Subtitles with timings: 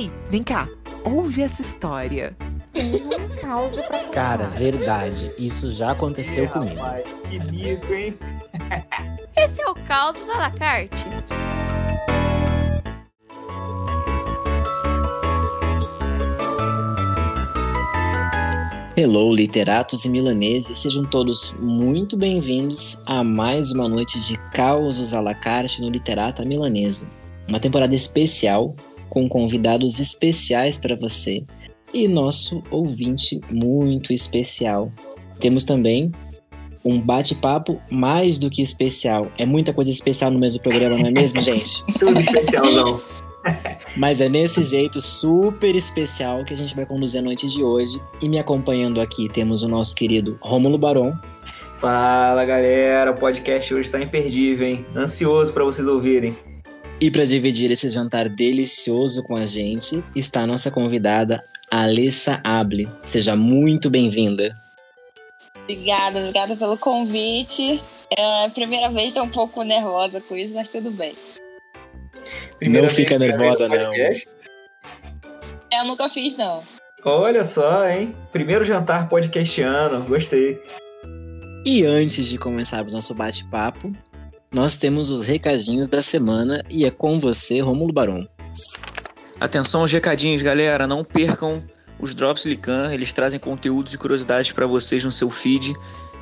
[0.00, 0.66] Ei, vem cá,
[1.04, 2.34] ouve essa história.
[2.72, 5.30] Tem um caos pra Cara, verdade.
[5.36, 6.80] Isso já aconteceu Ih, comigo.
[6.80, 8.16] rapaz, que mico, hein?
[9.36, 11.04] Esse é o Caos à la carte.
[18.96, 25.20] Hello, literatos e milaneses, sejam todos muito bem-vindos a mais uma noite de causos à
[25.20, 27.06] la carte no Literata Milanesa.
[27.46, 28.74] Uma temporada especial
[29.10, 31.44] com convidados especiais para você
[31.92, 34.90] e nosso ouvinte muito especial.
[35.38, 36.12] Temos também
[36.84, 39.26] um bate-papo mais do que especial.
[39.36, 41.84] É muita coisa especial no mesmo programa, não é mesmo, gente?
[41.98, 43.02] Tudo especialzão.
[43.96, 48.00] Mas é nesse jeito super especial que a gente vai conduzir a noite de hoje.
[48.20, 51.18] E me acompanhando aqui temos o nosso querido Rômulo Barão.
[51.78, 53.10] Fala, galera.
[53.10, 54.86] O podcast hoje tá imperdível, hein?
[54.94, 56.36] Ansioso pra vocês ouvirem.
[57.00, 62.90] E para dividir esse jantar delicioso com a gente está a nossa convidada Alessa Able.
[63.04, 64.54] Seja muito bem-vinda.
[65.62, 67.82] Obrigada, obrigada pelo convite.
[68.14, 71.16] É a primeira vez, tô um pouco nervosa com isso, mas tudo bem.
[72.58, 74.28] Primeira Não fica nervosa, podcast?
[75.72, 76.62] Eu nunca fiz, não.
[77.02, 78.14] Olha só, hein?
[78.30, 80.04] Primeiro jantar podcastiano.
[80.04, 80.60] Gostei.
[81.64, 83.90] E antes de começarmos nosso bate-papo,
[84.52, 88.28] nós temos os recadinhos da semana e é com você, Rômulo Barão.
[89.38, 90.88] Atenção aos recadinhos, galera.
[90.88, 91.62] Não percam
[92.00, 92.92] os Drops Lican.
[92.92, 95.74] Eles trazem conteúdos e curiosidades para vocês no seu feed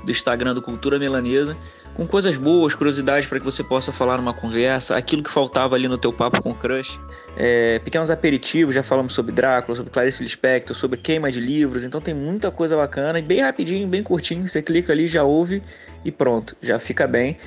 [0.05, 1.57] do Instagram do Cultura Melanesa.
[1.95, 5.89] Com coisas boas, curiosidades para que você possa falar numa conversa, aquilo que faltava ali
[5.89, 7.01] no teu papo com o crush.
[7.37, 11.83] É, pequenos aperitivos, já falamos sobre Drácula, sobre Clarice Lispector, sobre queima de livros.
[11.83, 14.47] Então tem muita coisa bacana e bem rapidinho, bem curtinho.
[14.47, 15.63] Você clica ali, já ouve
[16.05, 17.39] e pronto, já fica bem.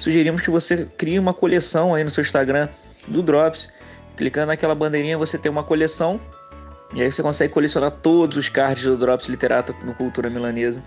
[0.00, 2.70] Sugerimos que você crie uma coleção aí no seu Instagram
[3.06, 3.68] do Drops.
[4.16, 6.18] Clicando naquela bandeirinha, você tem uma coleção
[6.94, 10.82] e aí você consegue colecionar todos os cards do Drops Literato no Cultura Milanesa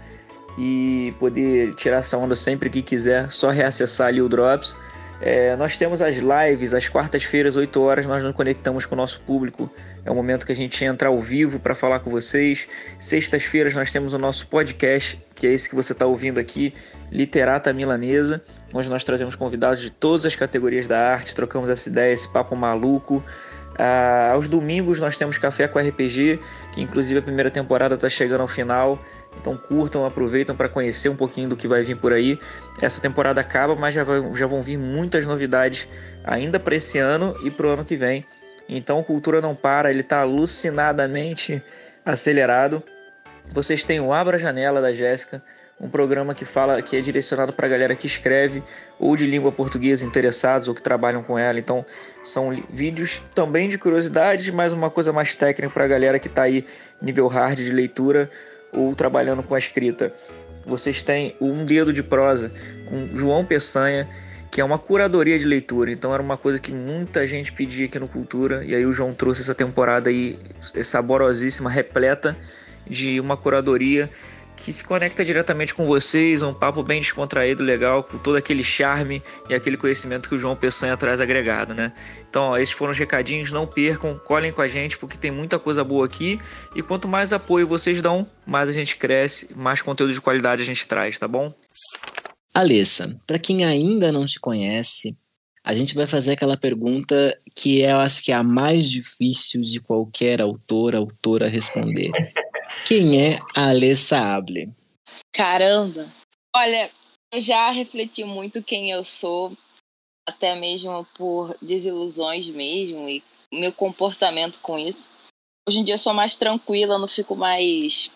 [0.57, 4.75] e poder tirar essa onda sempre que quiser, só reacessar ali o Drops.
[5.21, 9.21] É, nós temos as lives, às quartas-feiras, 8 horas, nós nos conectamos com o nosso
[9.21, 9.71] público.
[10.03, 12.67] É o momento que a gente entra ao vivo para falar com vocês.
[12.99, 16.73] Sextas-feiras nós temos o nosso podcast, que é esse que você está ouvindo aqui,
[17.11, 18.43] Literata Milanesa,
[18.73, 22.55] onde nós trazemos convidados de todas as categorias da arte, trocamos essa ideia, esse papo
[22.55, 23.23] maluco.
[23.77, 26.39] Ah, aos domingos nós temos Café com RPG,
[26.71, 28.99] que inclusive a primeira temporada está chegando ao final.
[29.39, 32.39] Então curtam, aproveitam para conhecer um pouquinho do que vai vir por aí.
[32.81, 35.87] Essa temporada acaba, mas já, vai, já vão vir muitas novidades
[36.23, 38.25] ainda para esse ano e para o ano que vem.
[38.69, 41.61] Então Cultura Não Para, ele está alucinadamente
[42.05, 42.83] acelerado.
[43.51, 45.43] Vocês têm o Abra a Janela da Jéssica,
[45.79, 48.63] um programa que fala que é direcionado para a galera que escreve
[48.99, 51.59] ou de língua portuguesa interessados ou que trabalham com ela.
[51.59, 51.85] Então
[52.23, 56.43] são vídeos também de curiosidades, mas uma coisa mais técnica para a galera que está
[56.43, 56.65] aí
[57.01, 58.29] nível hard de leitura
[58.71, 60.13] ou trabalhando com a escrita.
[60.65, 62.51] Vocês têm o Um Dedo de Prosa
[62.85, 64.07] com João Peçanha,
[64.49, 65.91] que é uma curadoria de leitura.
[65.91, 69.13] Então era uma coisa que muita gente pedia aqui no Cultura, e aí o João
[69.13, 70.39] trouxe essa temporada aí
[70.81, 72.37] saborosíssima, repleta
[72.87, 74.09] de uma curadoria
[74.63, 79.21] que se conecta diretamente com vocês, um papo bem descontraído, legal, com todo aquele charme
[79.49, 81.91] e aquele conhecimento que o João Peçanha traz agregado, né?
[82.29, 85.59] Então, ó, esses foram os recadinhos, não percam, colhem com a gente, porque tem muita
[85.59, 86.39] coisa boa aqui,
[86.73, 90.65] e quanto mais apoio vocês dão, mais a gente cresce, mais conteúdo de qualidade a
[90.65, 91.53] gente traz, tá bom?
[92.53, 95.13] Alessa, para quem ainda não te conhece,
[95.61, 99.81] a gente vai fazer aquela pergunta que eu acho que é a mais difícil de
[99.81, 102.11] qualquer autor, autora responder.
[102.87, 104.73] Quem é a Alessa Able?
[105.31, 106.11] Caramba!
[106.55, 106.91] Olha,
[107.31, 109.57] eu já refleti muito quem eu sou,
[110.27, 115.09] até mesmo por desilusões mesmo e meu comportamento com isso.
[115.67, 118.11] Hoje em dia eu sou mais tranquila, não fico mais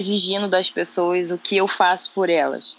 [0.00, 2.76] exigindo das pessoas o que eu faço por elas.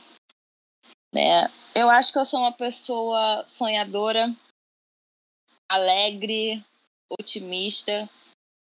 [1.13, 1.49] Né?
[1.75, 4.35] Eu acho que eu sou uma pessoa sonhadora,
[5.71, 6.63] alegre,
[7.19, 8.09] otimista.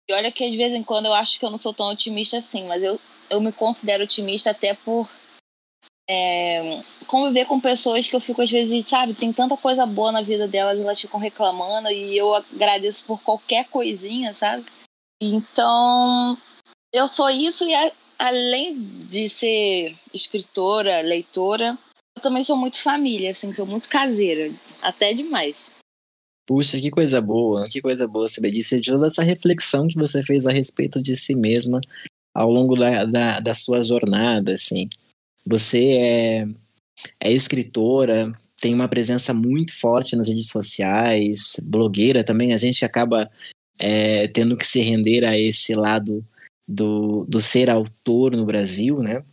[0.07, 2.37] E olha que de vez em quando eu acho que eu não sou tão otimista
[2.37, 5.09] assim, mas eu, eu me considero otimista até por
[6.09, 10.21] é, conviver com pessoas que eu fico às vezes, sabe, tem tanta coisa boa na
[10.21, 14.65] vida delas, elas ficam reclamando e eu agradeço por qualquer coisinha, sabe?
[15.21, 16.37] Então,
[16.91, 21.77] eu sou isso e a, além de ser escritora, leitora,
[22.15, 25.71] eu também sou muito família, assim, sou muito caseira, até demais.
[26.45, 28.79] Puxa, que coisa boa, que coisa boa saber disso.
[28.79, 31.79] De toda essa reflexão que você fez a respeito de si mesma
[32.33, 34.89] ao longo da, da, da sua jornada, assim.
[35.45, 36.47] Você é,
[37.19, 42.53] é escritora, tem uma presença muito forte nas redes sociais, blogueira também.
[42.53, 43.29] A gente acaba
[43.77, 46.25] é, tendo que se render a esse lado
[46.67, 49.23] do, do ser autor no Brasil, né?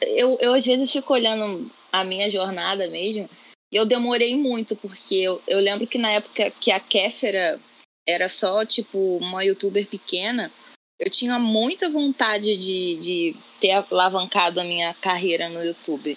[0.00, 3.28] Eu, eu às vezes fico olhando a minha jornada mesmo,
[3.72, 7.60] e eu demorei muito, porque eu, eu lembro que na época que a Kéfera
[8.08, 10.52] era só, tipo, uma youtuber pequena,
[10.98, 16.16] eu tinha muita vontade de, de ter alavancado a minha carreira no YouTube.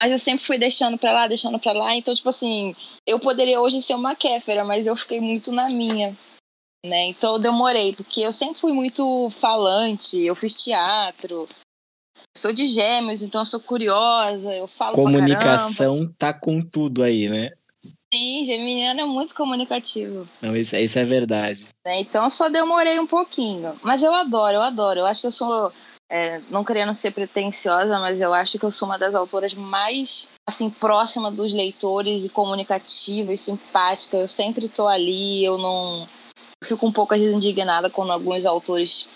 [0.00, 1.94] Mas eu sempre fui deixando pra lá, deixando pra lá.
[1.94, 2.74] Então, tipo assim,
[3.06, 6.16] eu poderia hoje ser uma Kéfera, mas eu fiquei muito na minha.
[6.86, 7.06] Né?
[7.06, 11.48] Então eu demorei, porque eu sempre fui muito falante, eu fiz teatro,
[12.38, 17.50] sou de gêmeos, então eu sou curiosa, eu falo Comunicação tá com tudo aí, né?
[18.12, 20.26] Sim, geminiano é muito comunicativo.
[20.40, 21.68] Não, isso, isso é verdade.
[21.84, 23.78] É, então eu só demorei um pouquinho.
[23.82, 25.00] Mas eu adoro, eu adoro.
[25.00, 25.70] Eu acho que eu sou,
[26.10, 30.26] é, não querendo ser pretensiosa, mas eu acho que eu sou uma das autoras mais,
[30.48, 34.16] assim, próxima dos leitores e comunicativa e simpática.
[34.16, 36.08] Eu sempre tô ali, eu não...
[36.62, 39.06] Eu fico um pouco às vezes indignada quando alguns autores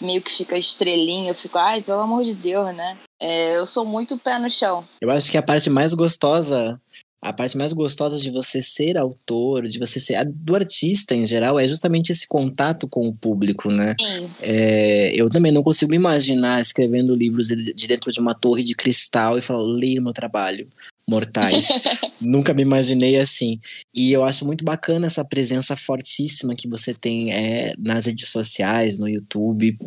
[0.00, 2.98] meio que fica estrelinha, eu fico, ai, pelo amor de Deus, né?
[3.20, 4.86] É, eu sou muito pé no chão.
[5.00, 6.80] Eu acho que a parte mais gostosa
[7.24, 11.58] a parte mais gostosa de você ser autor, de você ser do artista em geral,
[11.58, 13.94] é justamente esse contato com o público, né?
[13.98, 14.30] Sim.
[14.42, 19.38] É, eu também não consigo imaginar escrevendo livros de dentro de uma torre de cristal
[19.38, 20.68] e falar, leia o meu trabalho,
[21.08, 21.68] mortais.
[22.20, 23.60] Nunca me imaginei assim.
[23.94, 28.98] E eu acho muito bacana essa presença fortíssima que você tem é, nas redes sociais,
[28.98, 29.78] no YouTube.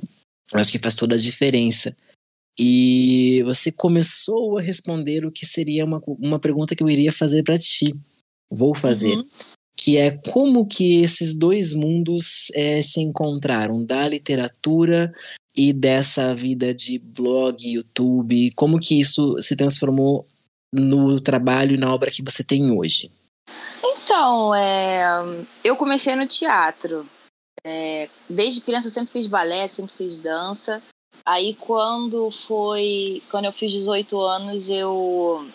[0.54, 1.96] Eu acho que faz toda a diferença.
[2.60, 7.44] E você começou a responder o que seria uma, uma pergunta que eu iria fazer
[7.44, 7.96] para ti.
[8.50, 9.16] Vou fazer.
[9.16, 9.28] Uhum.
[9.80, 15.14] Que é como que esses dois mundos é, se encontraram, da literatura
[15.56, 20.26] e dessa vida de blog, YouTube, como que isso se transformou
[20.74, 23.12] no trabalho e na obra que você tem hoje?
[23.84, 27.08] Então, é, eu comecei no teatro.
[27.66, 30.82] É, desde criança eu sempre fiz balé, sempre fiz dança.
[31.26, 35.46] Aí quando foi, quando eu fiz 18 anos, eu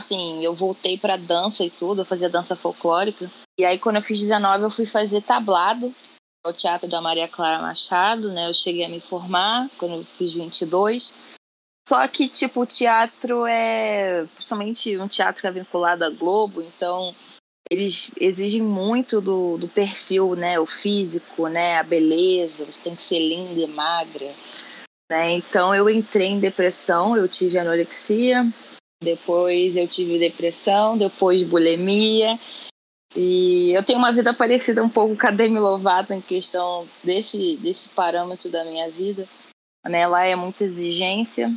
[0.00, 3.30] assim, eu voltei para dança e tudo, eu fazia dança folclórica.
[3.58, 5.94] E aí quando eu fiz 19, eu fui fazer tablado
[6.44, 8.48] no Teatro da Maria Clara Machado, né?
[8.48, 11.12] Eu cheguei a me formar quando eu fiz 22.
[11.86, 17.14] Só que, tipo, o teatro é principalmente um teatro que é vinculado à Globo, então
[17.70, 20.58] eles exigem muito do, do perfil, né?
[20.58, 21.78] O físico, né?
[21.78, 24.34] A beleza, você tem que ser linda e magra.
[25.10, 25.32] Né?
[25.32, 28.46] Então eu entrei em depressão, eu tive anorexia,
[29.02, 32.38] depois eu tive depressão, depois bulimia.
[33.14, 37.56] E eu tenho uma vida parecida um pouco com a Demi Lovato em questão desse,
[37.58, 39.28] desse parâmetro da minha vida.
[39.84, 40.06] Né?
[40.06, 41.50] Lá é muita exigência.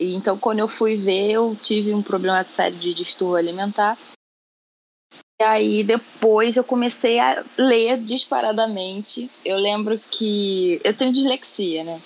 [0.00, 3.98] E então, quando eu fui ver, eu tive um problema sério de distúrbio alimentar.
[5.40, 9.30] E aí, depois, eu comecei a ler disparadamente.
[9.44, 12.02] Eu lembro que eu tenho dislexia, né?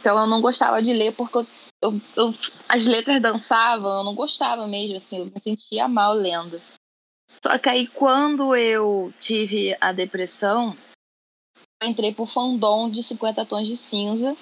[0.00, 1.46] Então eu não gostava de ler porque eu,
[1.82, 2.34] eu, eu,
[2.66, 6.60] as letras dançavam, eu não gostava mesmo, assim, eu me sentia mal lendo.
[7.44, 10.76] Só que aí quando eu tive a depressão,
[11.82, 14.34] eu entrei pro fandom de 50 tons de cinza,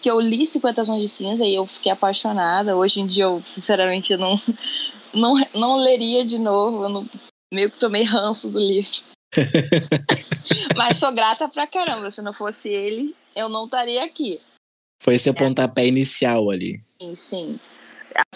[0.00, 2.76] que eu li 50 tons de cinza e eu fiquei apaixonada.
[2.76, 4.40] Hoje em dia eu, sinceramente, não,
[5.14, 7.10] não, não leria de novo, eu não,
[7.52, 9.02] meio que tomei ranço do livro.
[10.76, 14.40] Mas sou grata pra caramba, se não fosse ele, eu não estaria aqui.
[15.02, 15.36] Foi seu é.
[15.36, 16.82] pontapé inicial ali.
[17.00, 17.60] Sim, sim.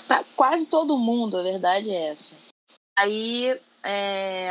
[0.06, 2.36] Pra quase todo mundo, a verdade é essa.
[2.98, 4.50] Aí é,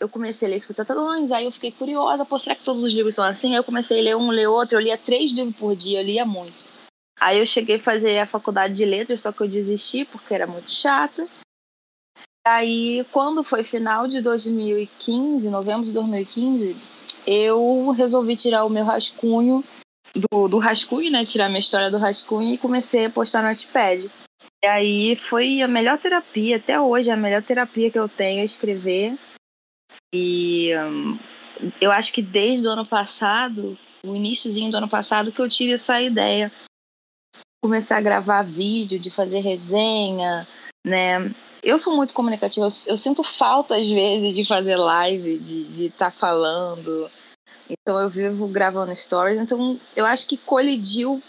[0.00, 3.14] eu comecei a ler escutadões, aí eu fiquei curiosa, pô, será que todos os livros
[3.14, 3.50] são assim?
[3.50, 6.04] Aí eu comecei a ler um, ler outro, eu lia três livros por dia, eu
[6.04, 6.66] lia muito.
[7.20, 10.46] Aí eu cheguei a fazer a faculdade de letras, só que eu desisti porque era
[10.46, 11.28] muito chata.
[12.44, 16.76] Aí, quando foi final de 2015, novembro de 2015,
[17.24, 19.62] eu resolvi tirar o meu rascunho
[20.12, 21.24] do, do rascunho, né?
[21.24, 24.10] Tirar minha história do rascunho e comecei a postar no Notepad.
[24.64, 28.44] E aí foi a melhor terapia, até hoje, a melhor terapia que eu tenho é
[28.44, 29.18] escrever.
[30.14, 31.18] E um,
[31.80, 35.72] eu acho que desde o ano passado, o iníciozinho do ano passado, que eu tive
[35.72, 36.52] essa ideia.
[37.60, 40.46] Começar a gravar vídeo, de fazer resenha,
[40.86, 41.34] né?
[41.62, 46.10] Eu sou muito comunicativa, eu, eu sinto falta às vezes de fazer live, de estar
[46.10, 47.10] tá falando.
[47.68, 49.40] Então eu vivo gravando stories.
[49.40, 51.22] Então eu acho que colidiu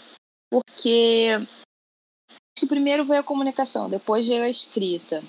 [0.52, 1.30] porque
[2.54, 5.22] que primeiro veio a comunicação, depois veio a escrita.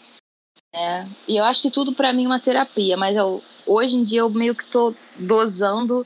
[0.73, 1.09] Né?
[1.27, 4.19] E eu acho que tudo para mim é uma terapia, mas eu, hoje em dia
[4.19, 6.05] eu meio que tô dosando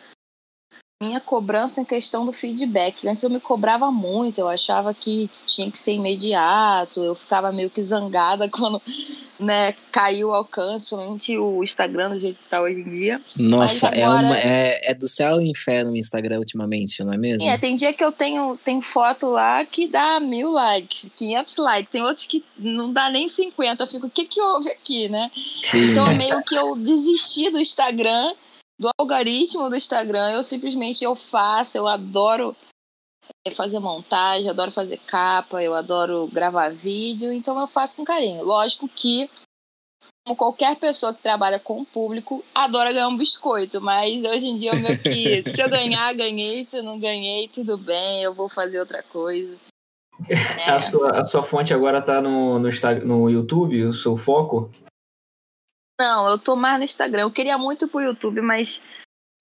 [1.02, 3.08] minha cobrança em questão do feedback.
[3.08, 7.70] Antes eu me cobrava muito, eu achava que tinha que ser imediato, eu ficava meio
[7.70, 8.82] que zangada quando
[9.40, 13.22] né, caiu o alcance, principalmente o Instagram do jeito que tá hoje em dia.
[13.38, 17.14] Nossa, Mas é, agora- uma, é, é do céu ao inferno o Instagram ultimamente, não
[17.14, 17.48] é mesmo?
[17.48, 21.92] É, tem dia que eu tenho tem foto lá que dá mil likes, 500 likes,
[21.94, 23.84] tem outros que não dá nem 50.
[23.84, 25.32] Eu fico, o que que houve aqui, né?
[25.64, 25.92] Sim.
[25.92, 28.34] Então meio que eu desisti do Instagram,
[28.80, 30.32] do algoritmo do Instagram.
[30.32, 32.56] Eu simplesmente eu faço, eu adoro
[33.46, 38.44] é, fazer montagem, adoro fazer capa, eu adoro gravar vídeo, então eu faço com carinho.
[38.44, 39.30] Lógico que
[40.26, 44.58] como qualquer pessoa que trabalha com o público, adora ganhar um biscoito, mas hoje em
[44.58, 48.34] dia eu meio que se eu ganhar, ganhei, se eu não ganhei, tudo bem, eu
[48.34, 49.58] vou fazer outra coisa.
[50.28, 50.70] É.
[50.70, 52.70] A, sua, a sua fonte agora tá no, no,
[53.06, 54.70] no YouTube, o seu foco?
[56.00, 57.24] Não, eu tô mais no Instagram.
[57.24, 58.82] Eu queria muito pro YouTube, mas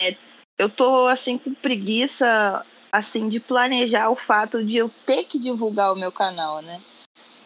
[0.02, 0.16] é,
[0.58, 5.92] eu tô assim com preguiça assim de planejar o fato de eu ter que divulgar
[5.92, 6.82] o meu canal, né?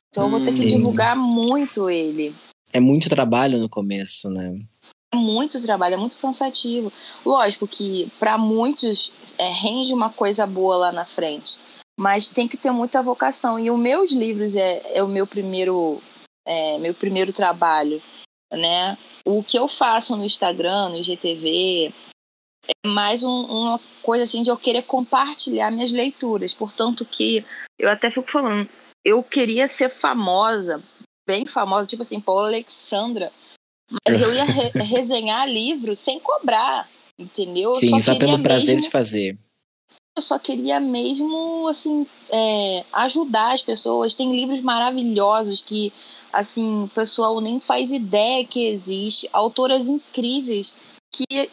[0.09, 0.69] Então eu vou ter que Hum.
[0.69, 2.35] divulgar muito ele.
[2.73, 4.59] É muito trabalho no começo, né?
[5.13, 6.91] É muito trabalho, é muito cansativo.
[7.25, 11.59] Lógico que para muitos é, rende uma coisa boa lá na frente,
[12.01, 13.59] mas tem que ter muita vocação.
[13.59, 16.01] E os meus livros é, é o meu primeiro,
[16.47, 18.03] é, meu primeiro trabalho,
[18.53, 18.97] né?
[19.25, 21.93] O que eu faço no Instagram, no GTV,
[22.69, 26.53] é mais um- uma coisa assim de eu querer compartilhar minhas leituras.
[26.55, 27.45] Portanto, que
[27.79, 28.69] eu até fico falando,
[29.05, 30.83] eu queria ser famosa,
[31.27, 33.33] bem famosa, tipo assim, Paula Alexandra.
[34.07, 37.71] Mas eu ia re- resenhar livro sem cobrar, entendeu?
[37.71, 39.39] Eu Sim, só, queria pelo prazer mesmo- de fazer.
[40.17, 44.15] eu só queria mesmo, assim, é, ajudar as pessoas.
[44.15, 45.93] Tem livros maravilhosos que,
[46.33, 49.29] assim, o pessoal nem faz ideia que existe.
[49.33, 50.75] Autoras incríveis
[51.11, 51.51] que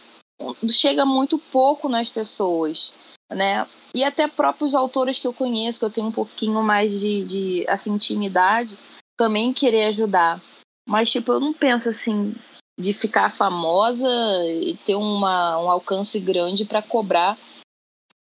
[0.69, 2.93] chega muito pouco nas pessoas,
[3.29, 3.67] né?
[3.93, 7.65] E até próprios autores que eu conheço, que eu tenho um pouquinho mais de, de
[7.67, 8.77] assim, intimidade,
[9.17, 10.41] também querer ajudar.
[10.87, 12.35] Mas, tipo, eu não penso, assim,
[12.79, 14.07] de ficar famosa
[14.47, 17.37] e ter uma, um alcance grande para cobrar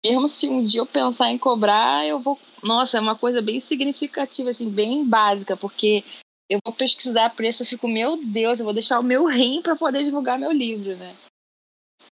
[0.05, 2.39] mesmo se um dia eu pensar em cobrar, eu vou.
[2.63, 6.03] Nossa, é uma coisa bem significativa, assim, bem básica, porque
[6.49, 9.75] eu vou pesquisar preço e fico, meu Deus, eu vou deixar o meu rim para
[9.75, 11.15] poder divulgar meu livro, né?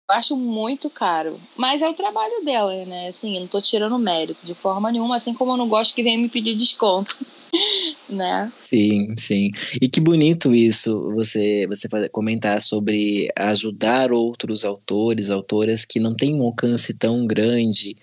[0.09, 1.39] Eu acho muito caro.
[1.55, 3.09] Mas é o trabalho dela, né?
[3.09, 6.03] Assim, eu não tô tirando mérito de forma nenhuma, assim como eu não gosto que
[6.03, 7.17] venha me pedir desconto.
[8.09, 8.51] né?
[8.63, 9.51] Sim, sim.
[9.81, 16.35] E que bonito isso, você, você comentar sobre ajudar outros autores, autoras que não têm
[16.35, 17.95] um alcance tão grande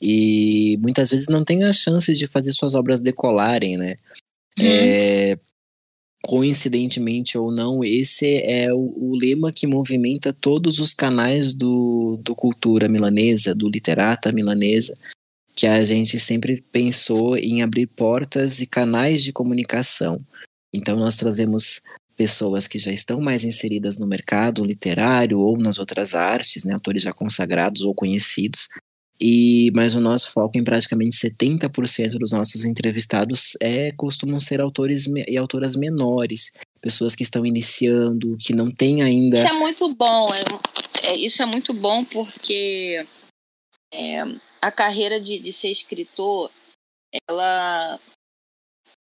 [0.00, 3.96] e muitas vezes não têm a chance de fazer suas obras decolarem, né?
[4.60, 5.38] É,
[6.26, 12.34] coincidentemente ou não, esse é o, o lema que movimenta todos os canais do, do
[12.34, 14.96] Cultura Milanesa, do Literata Milanesa,
[15.54, 20.18] que a gente sempre pensou em abrir portas e canais de comunicação.
[20.72, 21.82] Então, nós trazemos
[22.16, 27.02] pessoas que já estão mais inseridas no mercado literário ou nas outras artes, né, autores
[27.02, 28.68] já consagrados ou conhecidos.
[29.20, 35.06] E mas o nosso foco em praticamente 70% dos nossos entrevistados é costumam ser autores
[35.06, 40.34] e autoras menores, pessoas que estão iniciando, que não têm ainda Isso é muito bom.
[40.34, 43.06] é- é- isso é muito bom porque
[43.92, 44.22] é,
[44.60, 46.50] a carreira de, de ser escritor,
[47.28, 48.00] ela,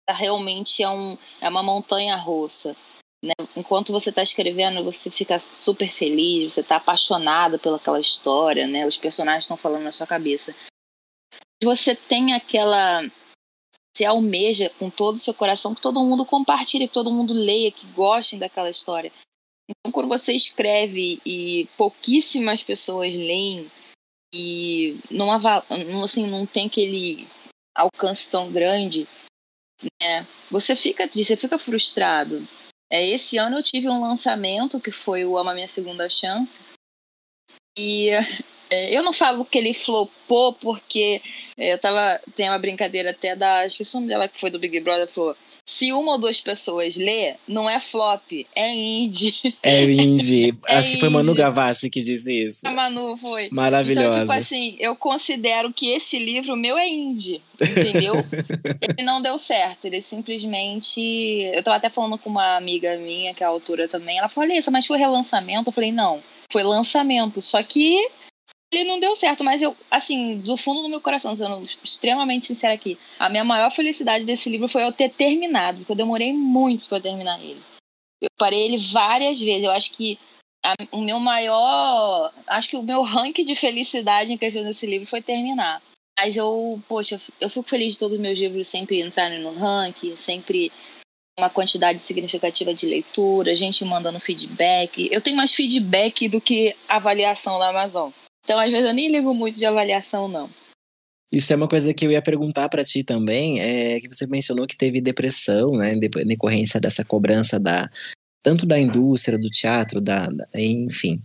[0.07, 2.75] ela realmente é, um, é uma montanha russa.
[3.23, 3.33] Né?
[3.55, 8.85] Enquanto você está escrevendo, você fica super feliz, você está apaixonado pelaquela história, né?
[8.85, 10.55] Os personagens estão falando na sua cabeça.
[11.63, 13.01] Você tem aquela.
[13.95, 17.71] Você almeja com todo o seu coração que todo mundo compartilhe, que todo mundo leia,
[17.71, 19.11] que gostem daquela história.
[19.67, 23.71] Então, quando você escreve e pouquíssimas pessoas leem
[24.33, 25.31] e não,
[26.03, 27.27] assim, não tem aquele
[27.75, 29.07] alcance tão grande,
[30.01, 30.27] né?
[30.51, 32.47] Você fica triste, você fica frustrado.
[32.89, 36.59] É, esse ano eu tive um lançamento que foi o Ama Minha Segunda Chance.
[37.77, 38.09] E
[38.71, 41.21] é, eu não falo que ele flopou porque
[41.57, 42.21] é, eu tava.
[42.35, 43.61] Tem uma brincadeira até da.
[43.61, 45.35] Acho que o nome dela que foi do Big Brother falou.
[45.69, 48.23] Se uma ou duas pessoas lê, não é flop,
[48.55, 49.35] é indie.
[49.61, 50.57] é indie.
[50.65, 51.39] É Acho que foi Manu indie.
[51.39, 52.65] Gavassi que disse isso.
[52.65, 53.49] A Manu foi.
[53.51, 54.07] Maravilhosa.
[54.07, 58.13] Então, tipo assim, eu considero que esse livro meu é indie, entendeu?
[58.81, 61.01] ele não deu certo, ele simplesmente.
[61.53, 64.71] Eu tava até falando com uma amiga minha, que é autora também, ela falou, Alissa,
[64.71, 65.67] mas foi relançamento?
[65.67, 68.07] Eu falei, não, foi lançamento, só que
[68.71, 72.73] ele não deu certo, mas eu, assim, do fundo do meu coração, sendo extremamente sincera
[72.73, 76.87] aqui, a minha maior felicidade desse livro foi eu ter terminado, porque eu demorei muito
[76.89, 77.61] pra terminar ele.
[78.21, 80.19] Eu parei ele várias vezes, eu acho que
[80.63, 82.33] a, o meu maior.
[82.47, 85.81] Acho que o meu ranking de felicidade em questão desse livro foi terminar.
[86.19, 90.15] Mas eu, poxa, eu fico feliz de todos os meus livros sempre entrarem no ranking,
[90.15, 90.71] sempre
[91.37, 95.07] uma quantidade significativa de leitura, gente mandando feedback.
[95.11, 98.11] Eu tenho mais feedback do que avaliação da Amazon.
[98.47, 100.49] Então, às vezes, eu nem ligo muito de avaliação, não.
[101.29, 104.65] Isso é uma coisa que eu ia perguntar para ti também, é que você mencionou
[104.65, 107.89] que teve depressão, né, em decorrência dessa cobrança da
[108.41, 111.21] tanto da indústria, do teatro, da, da enfim.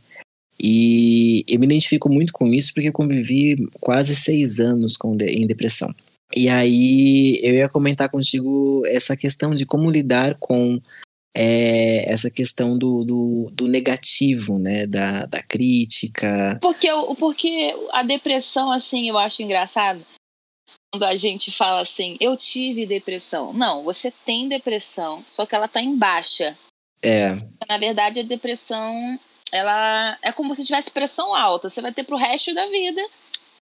[0.61, 5.27] E eu me identifico muito com isso porque eu convivi quase seis anos com de,
[5.27, 5.95] em depressão.
[6.35, 10.81] E aí eu ia comentar contigo essa questão de como lidar com
[11.35, 14.87] é, essa questão do, do, do, negativo, né?
[14.87, 16.59] Da, da crítica.
[16.61, 20.05] Porque, porque a depressão, assim, eu acho engraçado
[20.93, 23.53] quando a gente fala assim, eu tive depressão.
[23.55, 26.57] Não, você tem depressão, só que ela tá em baixa.
[27.03, 27.35] É.
[27.67, 28.95] Na verdade, a depressão,
[29.51, 31.71] ela é como se tivesse pressão alta.
[31.71, 33.01] Você vai ter pro resto da vida.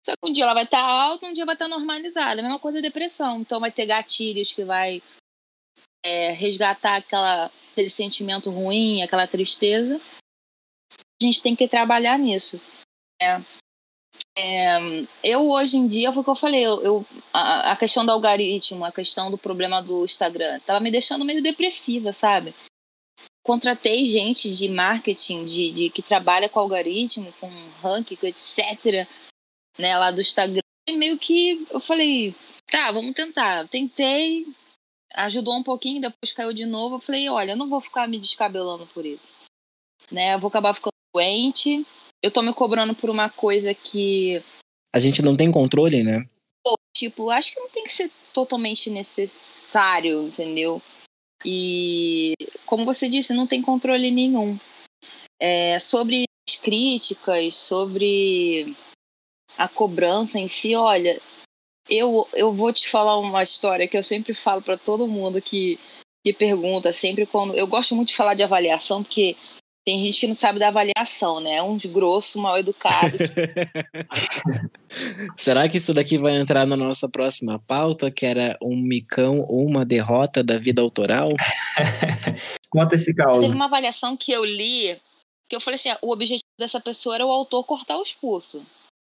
[0.06, 2.40] Só que um dia ela vai estar tá alta, um dia vai estar tá normalizada.
[2.40, 3.40] A mesma coisa a depressão.
[3.40, 5.02] Então vai ter gatilhos que vai
[6.04, 10.00] é, resgatar aquela, aquele sentimento ruim, aquela tristeza.
[11.20, 12.60] A gente tem que trabalhar nisso.
[13.20, 13.40] É,
[14.36, 14.78] é,
[15.22, 18.12] eu hoje em dia, foi o que eu falei, eu, eu a, a, questão do
[18.12, 22.54] algoritmo, a questão do problema do Instagram, tava me deixando meio depressiva, sabe?
[23.42, 27.48] Contratei gente de marketing, de, de que trabalha com algoritmo, com
[27.82, 29.06] ranking, etc
[29.78, 30.60] né, lá do Instagram.
[30.88, 32.34] E meio que eu falei,
[32.66, 33.68] tá, vamos tentar.
[33.68, 34.46] Tentei,
[35.14, 36.96] ajudou um pouquinho, depois caiu de novo.
[36.96, 39.34] Eu falei, olha, eu não vou ficar me descabelando por isso.
[40.10, 41.86] Né, eu vou acabar ficando doente.
[42.22, 44.42] Eu tô me cobrando por uma coisa que.
[44.94, 46.26] A gente não tem controle, né?
[46.96, 50.80] Tipo, acho que não tem que ser totalmente necessário, entendeu?
[51.44, 54.58] E, como você disse, não tem controle nenhum.
[55.40, 58.76] É, sobre as críticas, sobre
[59.58, 61.20] a cobrança em si, olha,
[61.88, 65.78] eu, eu vou te falar uma história que eu sempre falo para todo mundo que,
[66.24, 67.54] que pergunta, sempre quando.
[67.54, 69.36] Eu gosto muito de falar de avaliação, porque
[69.84, 71.62] tem gente que não sabe da avaliação, né?
[71.62, 73.18] Uns grosso, mal educado.
[75.36, 79.66] Será que isso daqui vai entrar na nossa próxima pauta, que era um micão ou
[79.66, 81.28] uma derrota da vida autoral?
[82.70, 83.40] Conta esse caos.
[83.40, 84.98] Teve uma avaliação que eu li,
[85.48, 88.64] que eu falei assim: ah, o objetivo dessa pessoa era o autor cortar o expulso.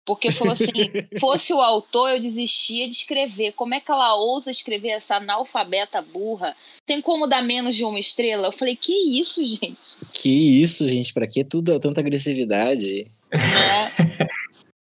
[0.07, 0.71] Porque falou assim:
[1.19, 3.53] fosse o autor, eu desistia de escrever.
[3.53, 6.55] Como é que ela ousa escrever essa analfabeta burra?
[6.87, 8.49] Tem como dar menos de uma estrela?
[8.49, 9.97] Eu falei: que isso, gente?
[10.13, 11.13] Que isso, gente?
[11.13, 13.11] Pra que tudo, tanta agressividade?
[13.33, 14.35] É.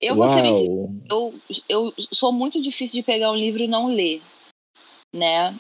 [0.01, 0.93] Eu, Uau.
[1.09, 1.35] eu,
[1.67, 4.21] eu sou muito difícil de pegar um livro e não ler,
[5.15, 5.59] né?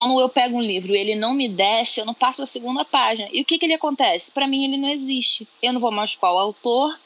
[0.00, 2.84] Quando eu pego um livro e ele não me desce, eu não passo a segunda
[2.84, 3.28] página.
[3.30, 4.30] E o que que ele acontece?
[4.30, 5.46] Para mim ele não existe.
[5.62, 6.98] Eu não vou machucar o autor,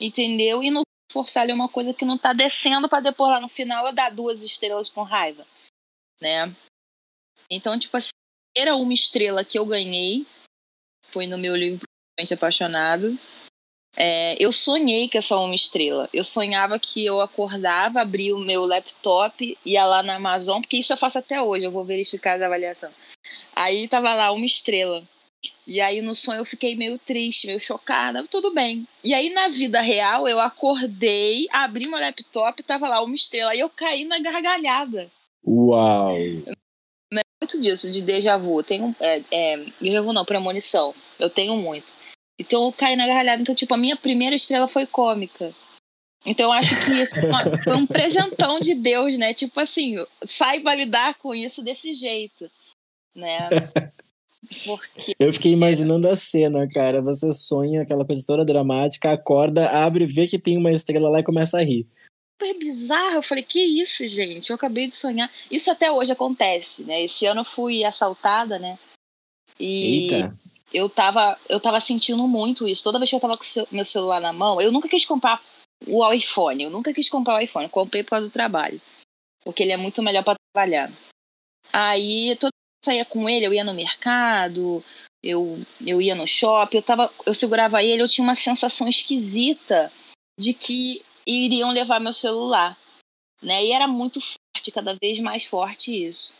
[0.00, 0.62] entendeu?
[0.62, 3.86] E não forçar ali uma coisa que não tá descendo para depois lá no final
[3.86, 5.46] eu dar duas estrelas com raiva,
[6.20, 6.54] né?
[7.50, 8.10] Então, tipo assim,
[8.56, 10.26] era uma estrela que eu ganhei,
[11.10, 11.86] foi no meu livro
[12.32, 13.18] Apaixonado.
[13.94, 16.08] É, eu sonhei que é só uma estrela.
[16.12, 20.92] Eu sonhava que eu acordava, abria o meu laptop, ia lá na Amazon, porque isso
[20.92, 22.92] eu faço até hoje, eu vou verificar a avaliação.
[23.54, 25.06] Aí tava lá uma estrela.
[25.66, 28.86] E aí no sonho eu fiquei meio triste, meio chocada, tudo bem.
[29.02, 33.60] E aí na vida real eu acordei, abri meu laptop, tava lá uma estrela, e
[33.60, 35.10] eu caí na gargalhada.
[35.46, 36.16] Uau!
[37.12, 38.58] Não é muito disso, de déjà vu.
[38.60, 38.96] Eu tenho.
[38.98, 40.94] É, é, déjà vu não, premonição.
[41.18, 41.94] Eu tenho muito.
[42.38, 43.42] Então eu caí na gargalhada.
[43.42, 45.54] Então, tipo, a minha primeira estrela foi cômica.
[46.24, 47.14] Então eu acho que isso
[47.62, 49.32] foi um presentão de Deus, né?
[49.32, 52.50] Tipo assim, saiba lidar com isso desse jeito,
[53.14, 53.48] né?
[54.64, 55.14] Porque...
[55.18, 57.02] Eu fiquei imaginando a cena, cara.
[57.02, 61.24] Você sonha aquela coisa toda dramática, acorda, abre, vê que tem uma estrela lá e
[61.24, 61.86] começa a rir.
[62.40, 63.16] Super bizarro.
[63.16, 64.50] Eu falei, que isso, gente?
[64.50, 65.30] Eu acabei de sonhar.
[65.50, 67.02] Isso até hoje acontece, né?
[67.02, 68.78] Esse ano eu fui assaltada, né?
[69.58, 70.38] E Eita.
[70.72, 72.84] eu tava, eu tava sentindo muito isso.
[72.84, 75.42] Toda vez que eu tava com o meu celular na mão, eu nunca quis comprar
[75.86, 76.64] o iPhone.
[76.64, 77.64] Eu nunca quis comprar o iPhone.
[77.64, 78.80] Eu comprei por causa do trabalho.
[79.44, 80.92] Porque ele é muito melhor para trabalhar.
[81.72, 82.52] Aí, toda
[82.86, 84.82] saía com ele, eu ia no mercado,
[85.22, 89.92] eu, eu ia no shopping, eu, tava, eu segurava ele, eu tinha uma sensação esquisita
[90.38, 92.78] de que iriam levar meu celular.
[93.42, 93.66] Né?
[93.66, 96.32] E era muito forte, cada vez mais forte isso.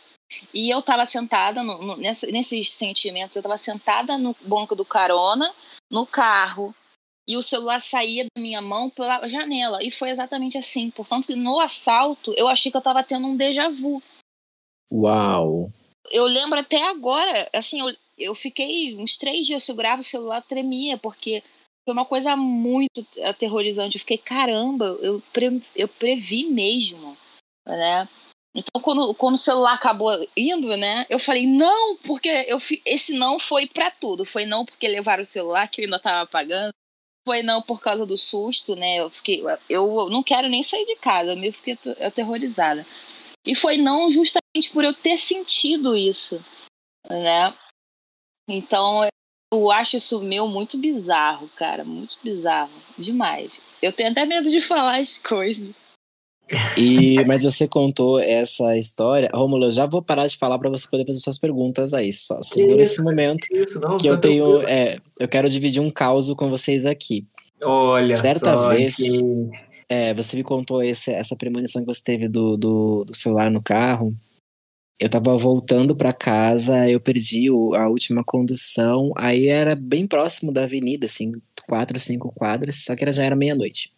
[0.53, 4.83] E eu estava sentada no, no, nessa, nesses sentimentos, eu estava sentada no banco do
[4.83, 5.53] carona,
[5.89, 6.75] no carro,
[7.27, 9.83] e o celular saía da minha mão pela janela.
[9.83, 10.89] E foi exatamente assim.
[10.89, 14.01] Portanto, no assalto, eu achei que eu estava tendo um déjà vu.
[14.91, 15.69] Uau!
[16.11, 20.41] Eu lembro até agora, assim, eu, eu fiquei uns três dias, eu segurava o celular,
[20.41, 21.43] tremia, porque
[21.85, 23.95] foi uma coisa muito aterrorizante.
[23.95, 27.17] Eu fiquei, caramba, eu, pre, eu previ mesmo,
[27.65, 28.07] né?
[28.53, 31.05] Então, quando, quando o celular acabou indo, né?
[31.09, 34.25] Eu falei, não, porque eu esse não foi para tudo.
[34.25, 36.73] Foi não porque levaram o celular, que ainda tava pagando.
[37.25, 38.99] Foi não por causa do susto, né?
[38.99, 42.85] Eu fiquei, eu não quero nem sair de casa, eu meio fiquei aterrorizada.
[43.47, 46.43] E foi não justamente por eu ter sentido isso,
[47.09, 47.55] né?
[48.49, 49.07] Então,
[49.53, 53.57] eu acho isso meu muito bizarro, cara, muito bizarro, demais.
[53.81, 55.71] Eu tenho até medo de falar as coisas.
[56.77, 59.29] E, mas você contou essa história.
[59.33, 62.11] Romulo, eu já vou parar de falar para você poder fazer suas perguntas aí.
[62.11, 64.61] Só segura esse momento isso, não, que eu tenho.
[64.67, 67.25] É, eu quero dividir um caos com vocês aqui.
[67.61, 68.95] Olha, certa só vez.
[68.95, 69.66] Que...
[69.89, 73.61] É, você me contou esse, essa premonição que você teve do, do, do celular no
[73.61, 74.13] carro.
[74.99, 80.51] Eu tava voltando para casa, eu perdi o, a última condução, aí era bem próximo
[80.51, 81.31] da avenida, assim,
[81.67, 83.93] quatro, cinco quadras, só que era, já era meia-noite.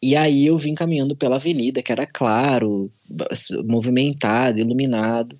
[0.00, 2.90] E aí eu vim caminhando pela avenida, que era claro,
[3.64, 5.36] movimentado, iluminado.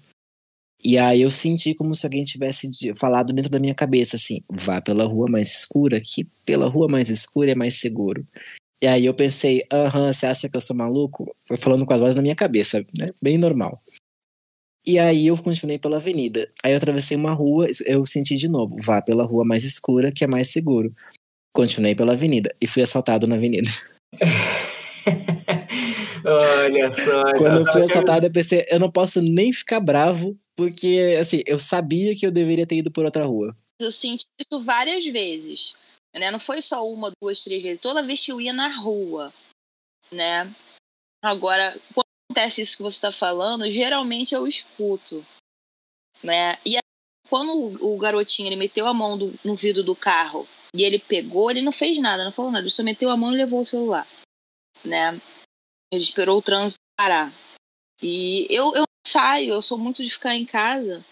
[0.83, 4.81] E aí eu senti como se alguém tivesse falado dentro da minha cabeça assim: vá
[4.81, 8.27] pela rua mais escura, que pela rua mais escura é mais seguro.
[8.83, 11.35] E aí eu pensei, aham, você acha que eu sou maluco?
[11.47, 13.09] Foi falando com as vozes na minha cabeça, né?
[13.21, 13.81] Bem normal.
[14.87, 16.51] E aí eu continuei pela avenida.
[16.64, 20.25] Aí eu atravessei uma rua, eu senti de novo, vá pela rua mais escura, que
[20.25, 20.95] é mais seguro.
[21.53, 23.71] Continuei pela avenida e fui assaltado na avenida.
[26.25, 27.23] Olha só.
[27.37, 31.59] Quando eu fui assaltado, eu pensei, eu não posso nem ficar bravo, porque, assim, eu
[31.59, 33.57] sabia que eu deveria ter ido por outra rua.
[33.81, 35.75] Eu senti isso várias vezes,
[36.14, 36.31] né?
[36.31, 37.81] Não foi só uma, duas, três vezes.
[37.81, 39.33] Toda vez que eu ia na rua,
[40.11, 40.55] né?
[41.23, 45.27] Agora, quando acontece isso que você está falando, geralmente eu escuto,
[46.23, 46.59] né?
[46.64, 46.79] E
[47.29, 50.99] quando o, o garotinho ele meteu a mão do, no vidro do carro e ele
[50.99, 53.61] pegou, ele não fez nada, não falou nada, ele só meteu a mão e levou
[53.61, 54.07] o celular,
[54.85, 55.21] né?
[55.92, 57.33] Ele esperou o trânsito parar.
[58.03, 61.05] E eu, eu saio, eu sou muito de ficar em casa.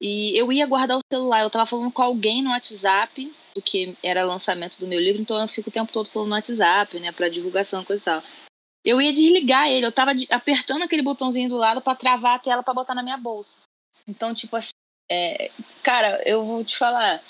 [0.00, 4.24] E eu ia guardar o celular, eu tava falando com alguém no WhatsApp, porque era
[4.24, 7.28] lançamento do meu livro, então eu fico o tempo todo falando no WhatsApp, né, pra
[7.28, 8.22] divulgação, coisa e tal.
[8.82, 12.62] Eu ia desligar ele, eu tava apertando aquele botãozinho do lado para travar a tela
[12.62, 13.58] para botar na minha bolsa.
[14.08, 14.70] Então, tipo assim,
[15.10, 15.50] é,
[15.82, 17.22] cara, eu vou te falar,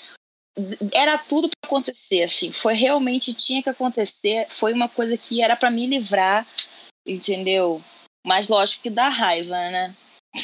[0.94, 5.56] era tudo para acontecer, assim, foi realmente tinha que acontecer, foi uma coisa que era
[5.56, 6.46] para me livrar,
[7.04, 7.82] entendeu?
[8.24, 9.96] Mas lógico que dá raiva, né?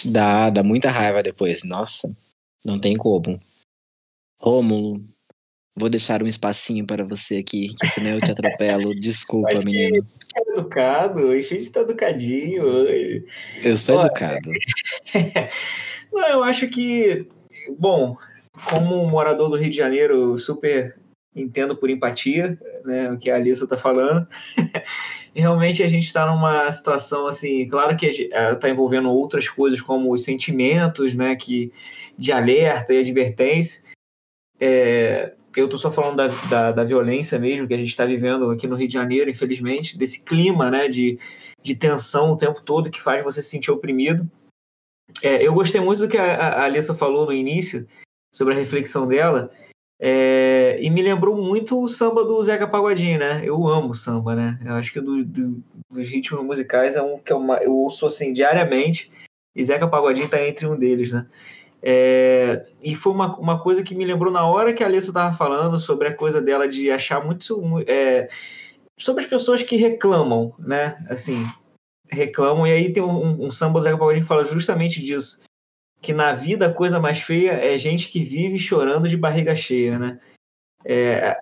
[0.04, 1.64] Dá, dá muita raiva depois.
[1.64, 2.14] Nossa,
[2.64, 3.38] não tem como.
[4.40, 5.04] Rômulo,
[5.76, 8.94] vou deixar um espacinho para você aqui, que senão eu te atropelo.
[8.98, 10.06] Desculpa, menino.
[10.34, 13.24] É educado, hoje a gente tá educadinho hoje.
[13.62, 14.50] Eu sou Olha, educado.
[16.12, 17.26] Não, eu acho que,
[17.78, 18.16] bom,
[18.70, 20.98] como morador do Rio de Janeiro, super
[21.34, 24.26] entendo por empatia, né, o que a Alissa está falando.
[25.36, 30.24] Realmente a gente está numa situação assim, claro que está envolvendo outras coisas como os
[30.24, 31.70] sentimentos, né, que
[32.16, 33.84] de alerta e advertência.
[34.58, 38.50] É, eu estou só falando da, da, da, violência mesmo que a gente está vivendo
[38.50, 41.18] aqui no Rio de Janeiro, infelizmente, desse clima, né, de,
[41.62, 44.26] de tensão o tempo todo que faz você se sentir oprimido.
[45.22, 47.86] É, eu gostei muito do que a, a Alissa falou no início,
[48.34, 49.50] sobre a reflexão dela.
[49.98, 53.42] É, e me lembrou muito o samba do Zeca Pagodinho, né?
[53.44, 54.58] Eu amo samba, né?
[54.64, 58.32] Eu acho que do, do, dos ritmos musicais é um que eu, eu ouço assim
[58.32, 59.10] diariamente,
[59.54, 61.26] e Zeca Pagodinho está entre um deles, né?
[61.82, 65.34] É, e foi uma, uma coisa que me lembrou na hora que a Alessa estava
[65.34, 67.44] falando sobre a coisa dela de achar muito.
[67.86, 68.28] É,
[68.98, 70.96] sobre as pessoas que reclamam, né?
[71.08, 71.44] Assim,
[72.10, 75.45] reclamam, e aí tem um, um samba do Zeca Pagodinho que fala justamente disso
[76.00, 79.98] que na vida a coisa mais feia é gente que vive chorando de barriga cheia,
[79.98, 80.20] né?
[80.84, 81.38] É,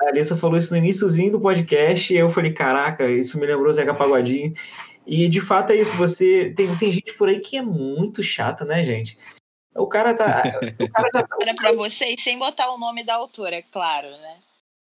[0.00, 3.72] a Alissa falou isso no iníciozinho do podcast e eu falei, caraca, isso me lembrou
[3.72, 4.54] Zeca Pagodinho.
[5.06, 8.64] E de fato é isso, você tem, tem gente por aí que é muito chata,
[8.64, 9.18] né, gente?
[9.74, 10.42] O cara tá.
[10.78, 11.26] O cara tá.
[11.40, 14.36] Era pra vocês, sem botar o nome da autora, é claro, né?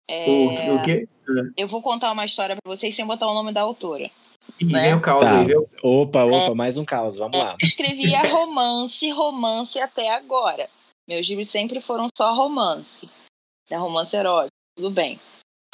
[0.09, 0.27] É...
[0.29, 1.09] O, o quê?
[1.57, 4.11] Eu vou contar uma história pra vocês sem botar o nome da autora.
[4.64, 4.83] Né?
[4.83, 5.38] vem o caos tá.
[5.38, 5.68] aí, viu?
[5.83, 7.57] Opa, opa, é, mais um caos, vamos é, lá.
[7.61, 10.68] Eu escrevia romance, romance até agora.
[11.09, 13.09] Meus livros sempre foram só romance.
[13.70, 13.77] Né?
[13.77, 15.18] Romance erótico, tudo bem.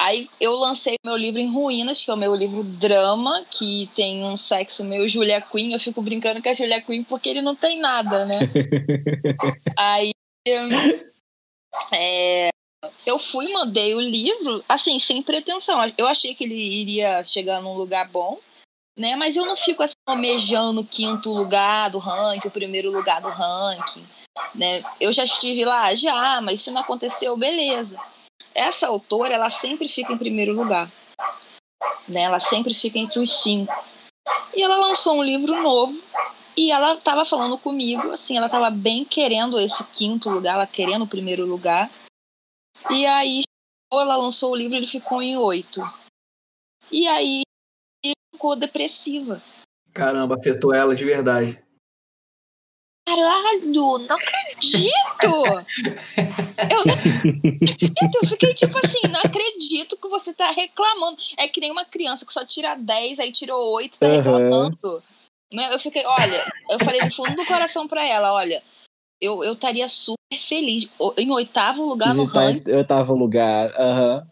[0.01, 4.23] Aí eu lancei meu livro em ruínas, que é o meu livro drama, que tem
[4.23, 5.73] um sexo meio Julia Quinn.
[5.73, 8.39] Eu fico brincando com a Julia Quinn porque ele não tem nada, né?
[9.77, 10.11] Aí
[11.91, 12.49] é,
[13.05, 15.79] eu fui mandei o livro, assim, sem pretensão.
[15.97, 18.39] Eu achei que ele iria chegar num lugar bom
[18.99, 19.15] né?
[19.15, 23.29] Mas eu não fico assim almejando o quinto lugar do ranking, o primeiro lugar do
[23.29, 24.05] ranking.
[24.53, 24.83] Né?
[24.99, 27.97] Eu já estive lá, já, mas se não aconteceu, beleza.
[28.53, 30.91] Essa autora, ela sempre fica em primeiro lugar.
[32.09, 32.23] Né?
[32.23, 33.73] Ela sempre fica entre os cinco.
[34.53, 35.97] E ela lançou um livro novo
[36.57, 41.03] e ela estava falando comigo, assim, ela estava bem querendo esse quinto lugar, ela querendo
[41.03, 41.89] o primeiro lugar.
[42.89, 43.43] E aí
[43.93, 45.81] ela lançou o livro, ele ficou em oito.
[46.91, 47.43] E aí
[48.39, 49.43] ficou depressiva.
[49.93, 51.61] Caramba, afetou ela de verdade.
[53.05, 53.65] Caralho,
[54.07, 55.65] não acredito!
[56.69, 61.17] eu acredito, eu fiquei tipo assim, não acredito que você tá reclamando.
[61.37, 64.15] É que nem uma criança que só tira 10, aí tirou 8, tá Uhum.
[64.15, 65.03] reclamando.
[65.51, 68.63] Né, Eu fiquei, olha, eu falei do fundo do coração pra ela, olha,
[69.19, 70.87] eu eu estaria super feliz.
[71.17, 72.71] Em oitavo lugar no ranking.
[72.71, 73.73] em oitavo lugar.
[73.75, 74.27] Aham.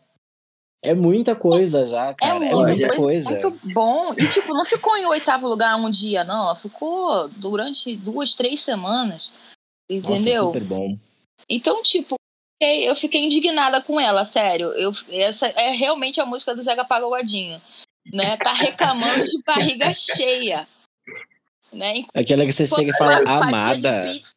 [0.84, 2.46] É muita coisa já, cara.
[2.46, 3.32] É, muita foi coisa.
[3.32, 4.14] muito bom.
[4.14, 6.44] E, tipo, não ficou em oitavo lugar um dia, não.
[6.44, 9.34] Ela ficou durante duas, três semanas.
[9.90, 10.44] Nossa, Entendeu?
[10.44, 10.98] super bom.
[11.50, 12.16] Então, tipo,
[12.62, 14.68] eu fiquei indignada com ela, sério.
[14.74, 17.62] Eu, essa é realmente a música do Zeca Pagodinho.
[18.14, 18.38] Né?
[18.38, 20.68] Tá reclamando de barriga cheia.
[21.74, 22.06] Né?
[22.14, 24.02] Aquela que você chega e fala, amada.
[24.02, 24.36] de pizza.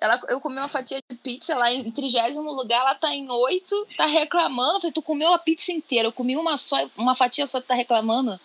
[0.00, 3.86] Ela, eu comi uma fatia de pizza lá em trigésimo lugar, ela tá em oito,
[3.96, 4.76] tá reclamando.
[4.76, 7.66] Eu falei, tu comeu a pizza inteira, eu comi uma só, uma fatia só, tu
[7.66, 8.38] tá reclamando?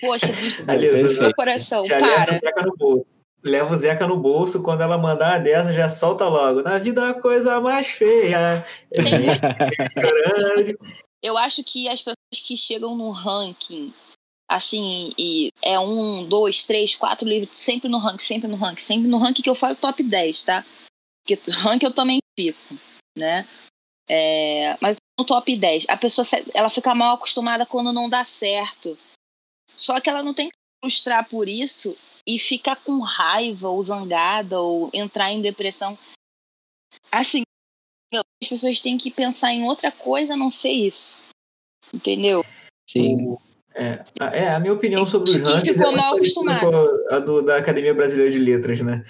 [0.00, 0.64] Poxa, perfeito.
[1.22, 2.32] meu coração, Já para.
[2.32, 3.06] o Zeca no bolso.
[3.44, 6.62] Leva o Zeca no bolso, quando ela mandar uma dessa, já solta logo.
[6.62, 8.64] Na vida é a coisa mais feia.
[11.22, 13.92] Eu acho que as pessoas que chegam no ranking,
[14.54, 19.08] assim, e é um, dois, três, quatro livros, sempre no ranking, sempre no ranking, sempre
[19.08, 20.64] no ranking que eu falo top 10, tá?
[21.22, 22.78] Porque ranking eu também fico,
[23.16, 23.48] né?
[24.08, 28.98] É, mas no top 10, a pessoa ela fica mal acostumada quando não dá certo.
[29.74, 33.82] Só que ela não tem que se frustrar por isso e ficar com raiva ou
[33.82, 35.98] zangada ou entrar em depressão.
[37.10, 37.42] Assim,
[38.12, 41.16] as pessoas têm que pensar em outra coisa a não ser isso.
[41.92, 42.44] Entendeu?
[42.88, 43.36] Sim.
[43.74, 47.04] É, a- é, a minha opinião sobre os De quem rankings ficou é mal acostumado.
[47.10, 49.04] a do, da Academia Brasileira de Letras, né?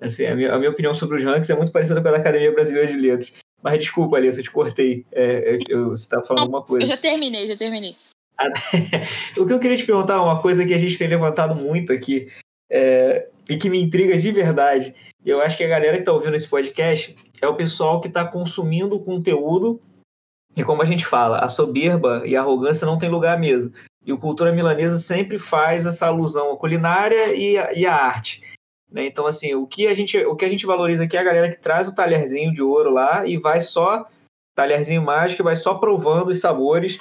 [0.00, 2.16] Assim, a minha, a minha opinião sobre os rankings é muito parecida com a da
[2.18, 3.32] Academia Brasileira de Letras.
[3.62, 5.06] Mas desculpa, Alice, eu te cortei.
[5.12, 6.86] É, é, eu, você estava falando alguma Eu coisa.
[6.86, 7.94] já terminei, já terminei.
[9.38, 12.28] O que eu queria te perguntar, uma coisa que a gente tem levantado muito aqui,
[12.70, 16.12] é, e que me intriga de verdade, e eu acho que a galera que está
[16.12, 19.80] ouvindo esse podcast é o pessoal que está consumindo o conteúdo,
[20.56, 23.72] e como a gente fala, a soberba e a arrogância não tem lugar à mesa.
[24.04, 28.42] E o Cultura Milanesa sempre faz essa alusão à culinária e, e à arte.
[28.90, 29.06] né?
[29.06, 31.50] Então, assim, o que, a gente, o que a gente valoriza aqui é a galera
[31.50, 34.04] que traz o talherzinho de ouro lá e vai só,
[34.54, 36.98] talherzinho mágico, e vai só provando os sabores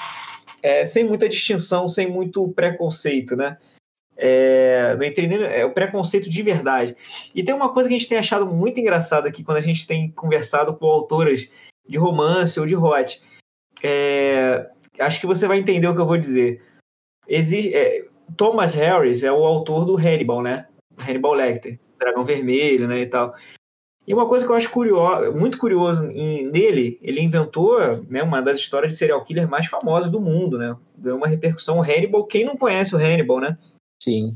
[0.61, 3.57] é, sem muita distinção, sem muito preconceito, né?
[4.15, 6.95] É, não entrei nem- é o preconceito de verdade.
[7.33, 9.87] E tem uma coisa que a gente tem achado muito engraçada aqui quando a gente
[9.87, 11.47] tem conversado com autoras
[11.87, 13.19] de romance ou de hot.
[13.81, 16.61] É, acho que você vai entender o que eu vou dizer.
[17.27, 18.05] Existe, é,
[18.37, 20.67] Thomas Harris é o autor do Hannibal, né?
[20.97, 23.35] Hannibal Lecter, Dragão Vermelho, né, e tal.
[24.07, 27.79] E uma coisa que eu acho curioso, muito curioso em- nele, ele inventou
[28.09, 30.75] né, uma das histórias de serial killer mais famosas do mundo, né?
[30.95, 31.77] Deu uma repercussão.
[31.77, 33.57] O Hannibal, quem não conhece o Hannibal, né?
[34.01, 34.33] Sim.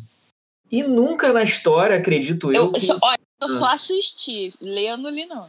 [0.71, 2.65] E nunca na história, acredito eu.
[2.65, 5.47] Eu, que- só, olha, eu só assisti, lendo ali não.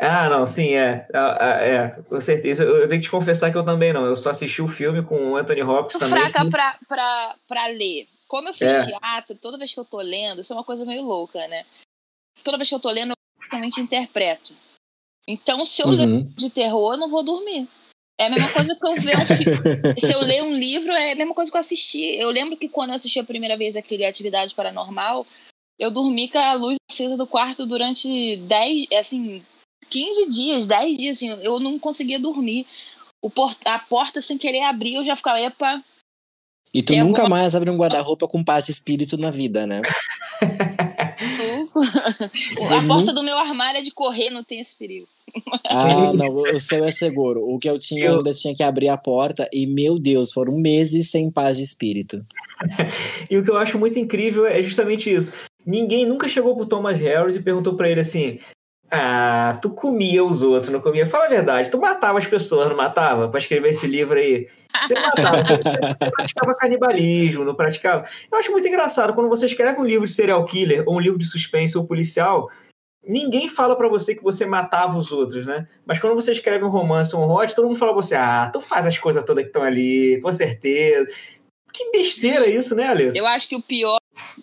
[0.00, 1.06] Ah, não, sim, é.
[1.12, 2.64] Ah, é, com certeza.
[2.64, 4.06] Eu, eu tenho que te confessar que eu também não.
[4.06, 6.18] Eu só assisti o filme com o Anthony Hopkins também.
[6.18, 8.08] fraca pra, pra, pra ler.
[8.26, 8.84] Como eu fiz É.
[8.86, 11.66] teatro, toda vez que eu tô lendo, isso é uma coisa meio louca, né?
[12.42, 14.54] Toda vez que eu tô lendo, eu praticamente interpreto.
[15.28, 16.32] Então, se eu ler Uhum.
[16.34, 17.68] de terror, eu não vou dormir.
[18.18, 19.58] É a mesma coisa que eu ver um filme.
[19.98, 22.16] Se eu ler um livro, é a mesma coisa que eu assisti.
[22.16, 25.26] Eu lembro que quando eu assisti a primeira vez aquele Atividade Paranormal,
[25.78, 29.44] eu dormi com a luz acesa do quarto durante 10, assim,
[29.90, 32.66] 15 dias, 10 dias, assim, eu não conseguia dormir.
[33.22, 35.82] O por- a porta sem querer abrir, eu já ficava, epa,
[36.72, 39.82] E tu nunca alguma- mais abre um guarda-roupa com paz de espírito na vida, né?
[42.54, 45.06] Você a porta do meu armário é de correr, não tem esse perigo.
[45.64, 47.44] Ah, não, o seu é seguro.
[47.48, 50.56] O que eu tinha Eu- ainda tinha que abrir a porta e, meu Deus, foram
[50.56, 52.24] meses sem paz de espírito.
[53.30, 55.32] E o que eu acho muito incrível é justamente isso.
[55.64, 58.38] Ninguém nunca chegou pro Thomas Harris e perguntou pra ele assim:
[58.90, 61.06] Ah, tu comia os outros, não comia?
[61.06, 63.28] Fala a verdade, tu matava as pessoas, não matava?
[63.28, 64.48] Pra escrever esse livro aí.
[64.82, 65.42] Você matava,
[65.96, 68.04] você praticava canibalismo, não praticava.
[68.30, 71.18] Eu acho muito engraçado, quando você escreve um livro de serial killer, ou um livro
[71.18, 72.50] de suspense ou policial,
[73.06, 75.68] ninguém fala pra você que você matava os outros, né?
[75.86, 78.50] Mas quando você escreve um romance ou um hot, todo mundo fala pra você: Ah,
[78.52, 81.06] tu faz as coisas todas que estão ali, com certeza.
[81.72, 83.16] Que besteira isso, né, Alessa?
[83.16, 83.98] Eu acho que o pior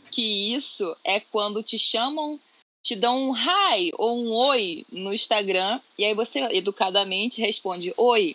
[0.10, 2.40] que isso é quando te chamam,
[2.88, 8.34] te dão um hi ou um oi no Instagram, e aí você educadamente responde oi.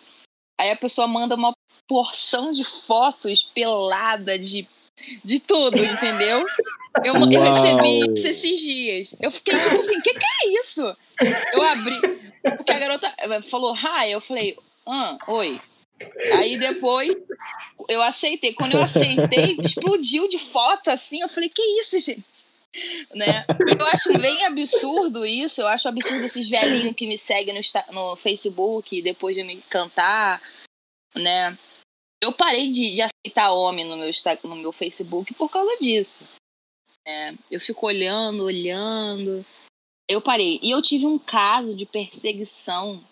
[0.61, 1.53] Aí a pessoa manda uma
[1.87, 4.67] porção de fotos pelada de,
[5.25, 6.45] de tudo, entendeu?
[7.03, 9.15] Eu, eu recebi isso esses dias.
[9.19, 10.97] Eu fiquei tipo assim, o que, que é isso?
[11.51, 11.99] Eu abri.
[12.55, 13.11] Porque a garota
[13.49, 15.59] falou hi, eu falei, ah, oi.
[16.33, 17.09] Aí depois
[17.89, 18.53] eu aceitei.
[18.53, 21.21] Quando eu aceitei, explodiu de foto assim.
[21.21, 22.52] Eu falei, que isso, gente?
[23.13, 23.45] Né?
[23.79, 25.61] Eu acho bem absurdo isso.
[25.61, 30.41] Eu acho absurdo esses velhinhos que me seguem no, no Facebook depois de me cantar,
[31.15, 31.57] né?
[32.21, 34.09] Eu parei de, de aceitar homem no meu,
[34.43, 36.23] no meu Facebook por causa disso.
[37.05, 37.37] Né?
[37.51, 39.45] Eu fico olhando, olhando.
[40.09, 40.59] Eu parei.
[40.63, 43.03] E eu tive um caso de perseguição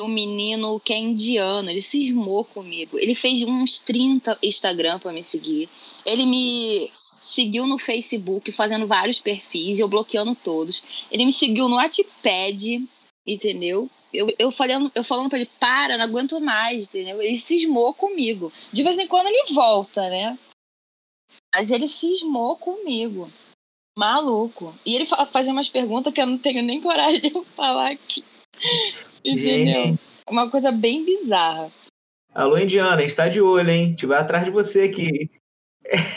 [0.00, 2.96] um menino que é indiano, ele cismou comigo.
[2.98, 5.68] Ele fez uns 30 Instagram para me seguir.
[6.06, 11.06] Ele me seguiu no Facebook fazendo vários perfis e eu bloqueando todos.
[11.10, 12.88] Ele me seguiu no Wattpad,
[13.26, 13.90] entendeu?
[14.12, 17.20] Eu, eu, falando, eu falando pra ele, para, não aguento mais, entendeu?
[17.20, 18.52] Ele cismou comigo.
[18.72, 20.38] De vez em quando ele volta, né?
[21.54, 23.30] Mas ele cismou comigo.
[23.96, 24.74] Maluco.
[24.86, 28.24] E ele fazia umas perguntas que eu não tenho nem coragem de falar aqui.
[29.24, 29.98] Entendeu?
[30.30, 31.72] Uma coisa bem bizarra.
[32.34, 33.84] Alô, Indiana, a gente tá de olho, hein?
[33.84, 35.30] A gente vai atrás de você aqui.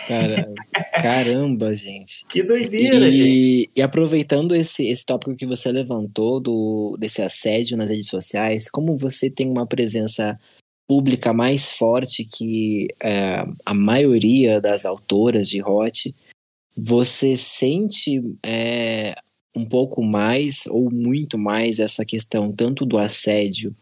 [0.07, 0.53] Cara,
[1.01, 2.25] caramba, gente.
[2.29, 3.71] Que doideira, e, gente.
[3.75, 8.97] E aproveitando esse, esse tópico que você levantou do, desse assédio nas redes sociais, como
[8.97, 10.37] você tem uma presença
[10.87, 16.13] pública mais forte que é, a maioria das autoras de hot,
[16.75, 19.15] você sente é,
[19.55, 23.73] um pouco mais ou muito mais essa questão tanto do assédio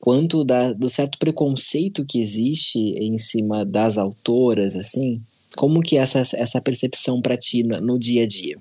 [0.00, 5.22] quanto da, do certo preconceito que existe em cima das autoras, assim?
[5.56, 8.60] Como que é essa, essa percepção para ti no, dia a dia?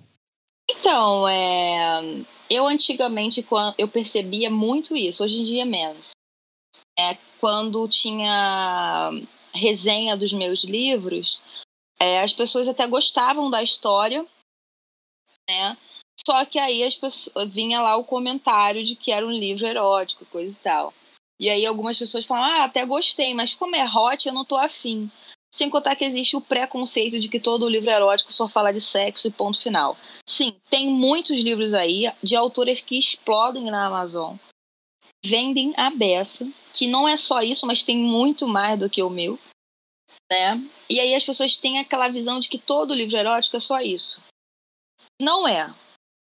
[0.69, 3.45] Então, é, eu antigamente
[3.77, 6.11] eu percebia muito isso, hoje em dia menos.
[6.97, 9.11] É, quando tinha
[9.53, 11.41] resenha dos meus livros,
[11.99, 14.25] é, as pessoas até gostavam da história,
[15.49, 15.77] né?
[16.25, 20.25] Só que aí as pessoas, vinha lá o comentário de que era um livro erótico,
[20.25, 20.93] coisa e tal.
[21.39, 24.55] E aí algumas pessoas falam, ah, até gostei, mas como é hot, eu não tô
[24.55, 25.09] afim.
[25.53, 29.27] Sem contar que existe o preconceito de que todo livro erótico só fala de sexo
[29.27, 29.97] e ponto final.
[30.25, 34.37] Sim, tem muitos livros aí de autores que explodem na Amazon.
[35.23, 39.09] Vendem a beça, que não é só isso, mas tem muito mais do que o
[39.09, 39.37] meu.
[40.31, 40.57] Né?
[40.89, 44.21] E aí as pessoas têm aquela visão de que todo livro erótico é só isso.
[45.21, 45.73] Não é.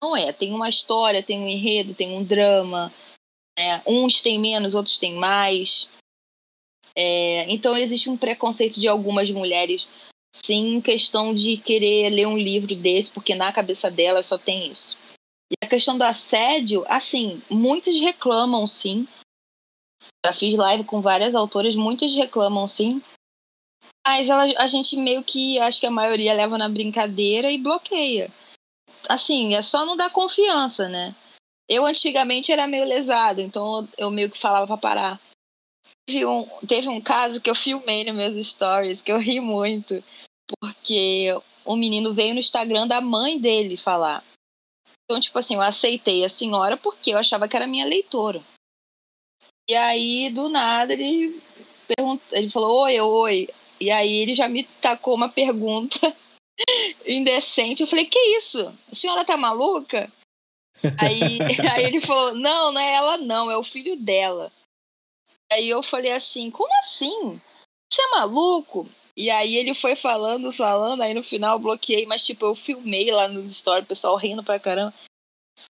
[0.03, 0.33] Não é.
[0.33, 2.93] Tem uma história, tem um enredo, tem um drama.
[3.59, 3.83] Né?
[3.87, 5.89] Uns têm menos, outros têm mais.
[6.97, 9.89] É, então existe um preconceito de algumas mulheres,
[10.35, 14.97] sim, questão de querer ler um livro desse, porque na cabeça dela só tem isso.
[15.51, 19.07] E a questão do assédio, assim, muitos reclamam, sim.
[20.25, 23.03] Já fiz live com várias autoras, muitas reclamam, sim.
[24.07, 28.33] Mas ela, a gente meio que, acho que a maioria leva na brincadeira e bloqueia
[29.09, 31.15] assim, é só não dar confiança, né?
[31.69, 35.21] Eu antigamente era meio lesado, então eu meio que falava pra parar.
[36.07, 40.03] Teve um, teve um caso que eu filmei nos meus stories, que eu ri muito,
[40.61, 41.29] porque
[41.67, 44.25] um menino veio no Instagram da mãe dele falar.
[45.05, 48.43] Então, tipo assim, eu aceitei a senhora porque eu achava que era minha leitora.
[49.69, 51.41] E aí, do nada, ele,
[51.87, 53.49] perguntou, ele falou, oi, oi.
[53.81, 56.17] E aí ele já me tacou uma pergunta
[57.07, 57.83] indecente.
[57.83, 58.73] Eu falei, que isso?
[58.91, 60.11] A senhora tá maluca?
[60.99, 61.39] aí,
[61.73, 64.53] aí ele falou, não, não é ela não, é o filho dela.
[65.53, 67.41] Aí eu falei assim, como assim?
[67.93, 68.89] Você é maluco?
[69.17, 73.11] E aí ele foi falando, falando, aí no final eu bloqueei, mas tipo, eu filmei
[73.11, 74.95] lá nos stories, o pessoal rindo pra caramba.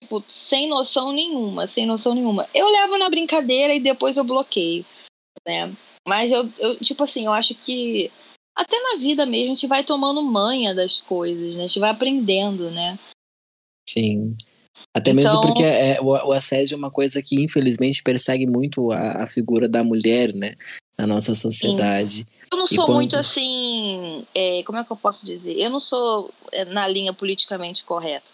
[0.02, 2.48] Tipo, sem noção nenhuma, sem noção nenhuma.
[2.54, 4.86] Eu levo na brincadeira e depois eu bloqueio,
[5.46, 5.76] né?
[6.08, 8.12] Mas eu, eu tipo assim, eu acho que
[8.56, 11.66] até na vida mesmo, a gente vai tomando manha das coisas, né?
[11.66, 12.98] A gente vai aprendendo, né?
[13.90, 14.38] Sim.
[14.96, 15.24] Até então...
[15.24, 19.28] mesmo porque é, o, o, assédio é uma coisa que, infelizmente, persegue muito a, a
[19.28, 20.56] figura da mulher, né?
[20.98, 22.20] Na nossa sociedade.
[22.20, 22.26] Sim.
[22.50, 22.96] Eu não sou quando...
[22.96, 24.26] muito assim.
[24.34, 25.60] É, como é que eu posso dizer?
[25.60, 28.32] Eu não sou é, na linha politicamente correta.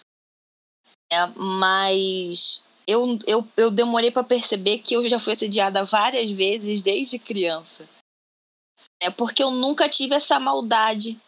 [1.12, 6.80] É, mas eu, eu, eu demorei para perceber que eu já fui assediada várias vezes
[6.80, 7.88] desde criança.
[9.02, 11.20] É porque eu nunca tive essa maldade.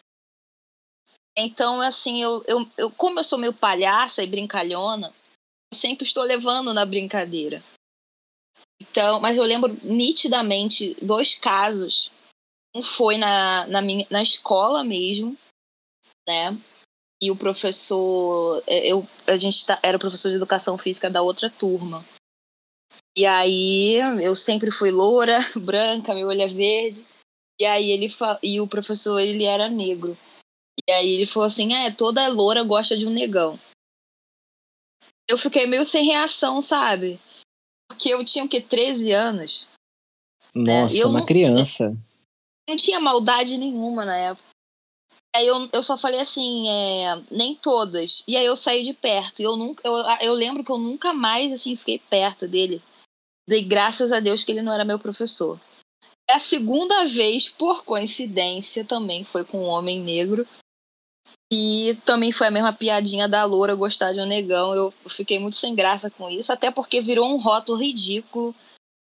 [1.37, 5.13] Então, assim, eu, eu, eu como eu sou meio palhaça e brincalhona,
[5.75, 7.63] sempre estou levando na brincadeira.
[8.81, 12.11] Então, mas eu lembro nitidamente dois casos.
[12.75, 15.37] Um foi na, na, minha, na escola mesmo,
[16.27, 16.59] né?
[17.23, 21.49] E o professor, é, eu, a gente tá, era professor de educação física da outra
[21.49, 22.05] turma.
[23.17, 27.07] E aí eu sempre fui loura, branca, meu olho é verde.
[27.61, 28.13] E aí ele
[28.43, 30.19] e o professor ele era negro.
[30.87, 33.59] E aí ele falou assim: "É, toda loura gosta de um negão".
[35.29, 37.21] Eu fiquei meio sem reação, sabe?
[37.89, 39.69] Porque eu tinha o que 13 anos.
[40.55, 41.05] Nossa, né?
[41.05, 41.97] uma não, criança.
[42.69, 44.49] Não tinha maldade nenhuma na época.
[45.35, 48.23] Aí eu, eu só falei assim, é, nem todas.
[48.29, 49.41] E aí eu saí de perto.
[49.41, 52.81] E eu nunca, eu, eu lembro que eu nunca mais assim fiquei perto dele.
[53.49, 55.61] Dei graças a Deus que ele não era meu professor.
[56.31, 60.47] A segunda vez, por coincidência, também foi com um homem negro.
[61.57, 64.75] E também foi a mesma piadinha da loura gostar de um negão.
[64.75, 68.53] Eu fiquei muito sem graça com isso, até porque virou um rótulo ridículo.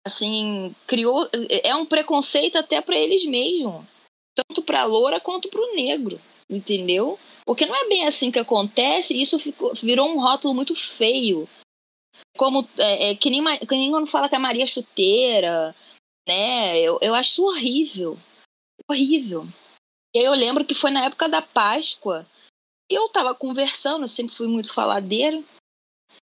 [0.07, 1.29] Assim, criou.
[1.65, 3.85] É um preconceito até para eles mesmos.
[4.33, 6.21] Tanto para loura quanto para o negro.
[6.49, 7.19] Entendeu?
[7.45, 11.49] Porque não é bem assim que acontece, isso ficou, virou um rótulo muito feio.
[12.37, 15.75] Como é, é, que, nem, que nem quando fala que a Maria é chuteira,
[16.29, 16.79] né?
[16.81, 18.17] Eu, eu acho horrível.
[18.89, 19.47] Horrível.
[20.17, 22.27] E aí eu lembro que foi na época da Páscoa.
[22.91, 25.45] E eu tava conversando, eu sempre fui muito faladeira.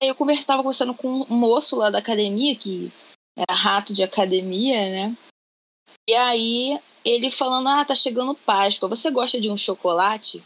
[0.03, 2.93] Aí eu conversava conversando com um moço lá da academia, que
[3.39, 5.17] era rato de academia, né?
[6.11, 10.45] E aí ele falando, ah, tá chegando Páscoa, você gosta de um chocolate?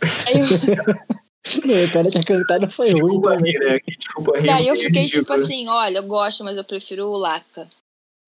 [0.00, 0.48] Aí eu...
[1.66, 3.52] Não, cara que a cantada foi ruim também.
[3.52, 3.78] Né?
[3.86, 7.68] Desculpa, e aí eu fiquei tipo assim, olha, eu gosto, mas eu prefiro o Laca.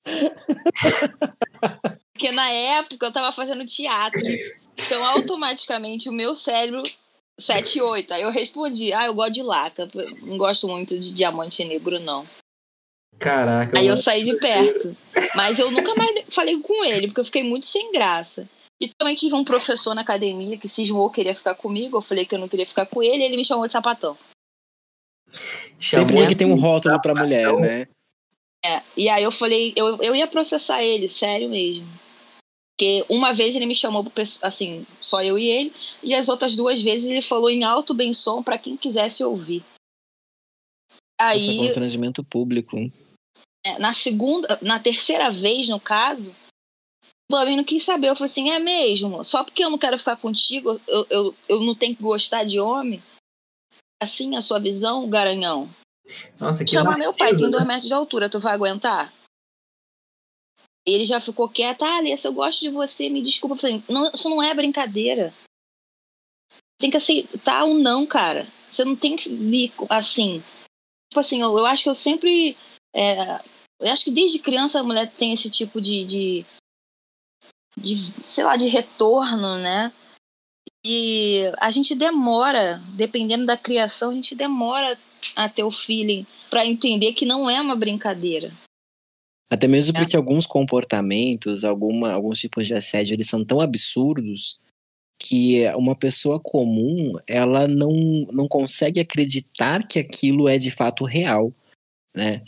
[2.14, 4.22] Porque na época eu tava fazendo teatro.
[4.76, 6.82] Então, automaticamente, o meu cérebro
[7.38, 8.14] 7 8.
[8.14, 9.90] Aí eu respondi, ah, eu gosto de laca.
[10.22, 12.26] Não gosto muito de diamante negro, não.
[13.18, 13.78] Caraca.
[13.78, 14.96] Aí eu saí de perto.
[15.34, 18.48] Mas eu nunca mais falei com ele, porque eu fiquei muito sem graça.
[18.80, 21.98] E também tive um professor na academia que cismou queria ficar comigo.
[21.98, 24.16] Eu falei que eu não queria ficar com ele, e ele me chamou de sapatão.
[25.80, 27.88] Sempre tem que ter um rótulo pra mulher, né?
[28.64, 31.86] É, e aí eu falei, eu, eu ia processar ele, sério mesmo.
[32.76, 34.04] Porque uma vez ele me chamou,
[34.42, 38.12] assim, só eu e ele, e as outras duas vezes ele falou em alto bem
[38.12, 39.64] som para quem quisesse ouvir.
[41.20, 42.76] Aí, Esse constrangimento público.
[43.64, 46.34] É, na segunda, na terceira vez, no caso,
[47.30, 48.08] o Davi não quis saber.
[48.08, 49.22] Eu falei assim: é mesmo?
[49.24, 52.58] Só porque eu não quero ficar contigo, eu, eu, eu não tenho que gostar de
[52.58, 53.00] homem?
[54.02, 55.72] Assim a sua visão, garanhão?
[56.38, 59.12] Nossa, que Chama meu pai, tem dois metros de altura, tu vai aguentar?
[60.86, 61.82] Ele já ficou quieto.
[61.82, 63.54] Ah, Alessa, eu gosto de você, me desculpa.
[63.54, 65.32] Eu falei, não, isso não é brincadeira.
[66.78, 68.46] Tem que aceitar ou não, cara.
[68.70, 70.42] Você não tem que vir assim.
[71.10, 72.56] Tipo assim, eu, eu acho que eu sempre.
[72.94, 73.40] É,
[73.80, 76.46] eu acho que desde criança a mulher tem esse tipo de, de,
[77.78, 79.92] de, sei lá, de retorno, né?
[80.84, 84.98] E a gente demora, dependendo da criação, a gente demora
[85.34, 88.52] a ter o feeling para entender que não é uma brincadeira.
[89.50, 90.00] Até mesmo é.
[90.00, 94.60] porque alguns comportamentos, alguma, alguns tipos de assédio, eles são tão absurdos
[95.18, 97.92] que uma pessoa comum, ela não,
[98.32, 101.52] não consegue acreditar que aquilo é de fato real,
[102.14, 102.42] né?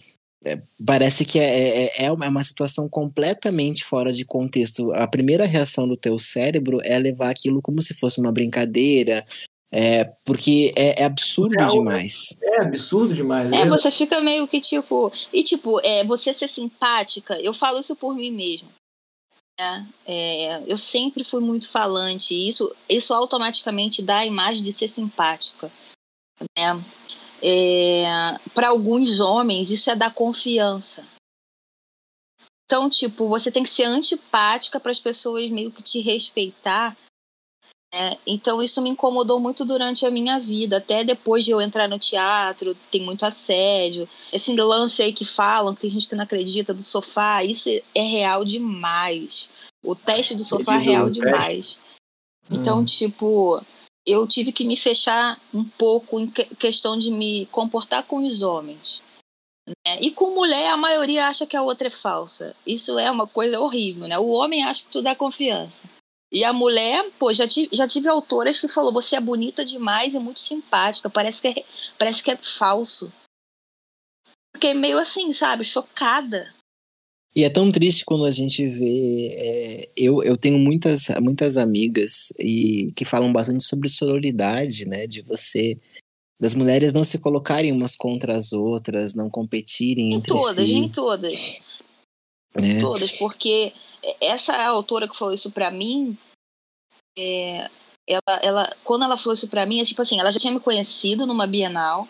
[0.44, 4.92] É, parece que é, é, é uma situação completamente fora de contexto.
[4.92, 9.26] A primeira reação do teu cérebro é levar aquilo como se fosse uma brincadeira,
[9.70, 12.38] é, porque é, é absurdo é, demais.
[12.42, 13.50] É absurdo demais.
[13.52, 15.12] É, você fica meio que tipo.
[15.32, 18.68] E tipo, é, você ser simpática, eu falo isso por mim mesmo.
[19.58, 24.72] É, é, eu sempre fui muito falante, e isso, isso automaticamente dá a imagem de
[24.72, 25.72] ser simpática.
[26.56, 26.84] Né?
[27.42, 28.04] É,
[28.54, 31.04] Para alguns homens, isso é dar confiança.
[32.66, 36.96] Então, tipo, você tem que ser antipática para as pessoas meio que te respeitar
[37.98, 41.88] é, então isso me incomodou muito durante a minha vida, até depois de eu entrar
[41.88, 44.06] no teatro, tem muito assédio.
[44.30, 48.02] Esse lance aí que falam, que tem gente que não acredita do sofá, isso é
[48.02, 49.48] real demais.
[49.82, 51.78] O teste do sofá é real demais.
[52.50, 52.84] Então, hum.
[52.84, 53.64] tipo,
[54.06, 59.02] eu tive que me fechar um pouco em questão de me comportar com os homens.
[59.66, 60.00] Né?
[60.02, 62.54] E com mulher, a maioria acha que a outra é falsa.
[62.66, 64.18] Isso é uma coisa horrível, né?
[64.18, 65.80] O homem acha que tudo é confiança.
[66.30, 70.14] E a mulher, pô, já tive, já tive autoras que falou: você é bonita demais
[70.14, 71.64] e muito simpática, parece que é,
[71.98, 73.12] parece que é falso.
[74.54, 76.52] Fiquei meio assim, sabe, chocada.
[77.34, 79.28] E é tão triste quando a gente vê.
[79.36, 85.06] É, eu, eu tenho muitas, muitas amigas e que falam bastante sobre sororidade, né?
[85.06, 85.78] De você.
[86.40, 90.72] Das mulheres não se colocarem umas contra as outras, não competirem em entre todas, si.
[90.72, 91.58] Em todas,
[92.58, 92.80] em é.
[92.80, 93.12] todas.
[93.12, 93.72] porque
[94.20, 96.16] essa autora que falou isso para mim,
[97.18, 97.70] é,
[98.06, 100.60] ela, ela, quando ela falou isso pra mim, é tipo assim, ela já tinha me
[100.60, 102.08] conhecido numa Bienal,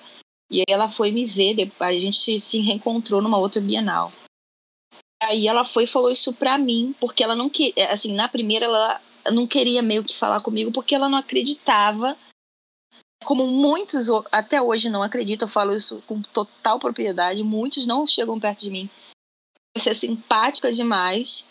[0.51, 4.13] e aí ela foi me ver, a gente se reencontrou numa outra Bienal.
[5.23, 8.67] Aí ela foi e falou isso pra mim, porque ela não queria, assim, na primeira
[8.67, 9.01] ela
[9.33, 12.17] não queria meio que falar comigo, porque ela não acreditava,
[13.25, 18.39] como muitos até hoje não acreditam, eu falo isso com total propriedade, muitos não chegam
[18.39, 18.91] perto de mim.
[19.77, 21.45] Você é simpática demais,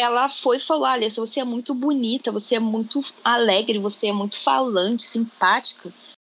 [0.00, 4.12] ela foi e falou: Alessa, você é muito bonita, você é muito alegre, você é
[4.12, 5.92] muito falante, simpática.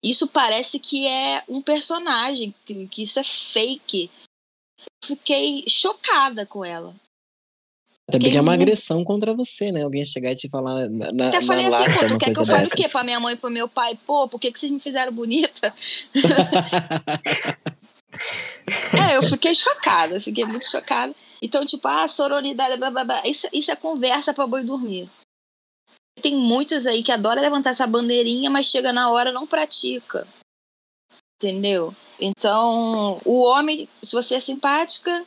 [0.03, 4.09] Isso parece que é um personagem, que, que isso é fake.
[5.05, 6.95] Fiquei chocada com ela.
[8.12, 9.84] Também é uma agressão contra você, né?
[9.84, 12.34] Alguém chegar e te falar na, na, Eu falei na assim, lata, pô, tu quer
[12.34, 13.97] que eu fale o quê pra minha mãe e pro meu pai?
[14.05, 15.74] Pô, por que, que vocês me fizeram bonita?
[18.93, 21.16] É, eu fiquei chocada, fiquei muito chocada.
[21.42, 23.28] Então, tipo, ah, sororidade, blá, blá, blá.
[23.28, 25.10] Isso, isso é conversa pra boi dormir.
[26.22, 30.28] Tem muitos aí que adoram levantar essa bandeirinha, mas chega na hora não pratica.
[31.38, 31.96] Entendeu?
[32.20, 35.26] Então, o homem, se você é simpática,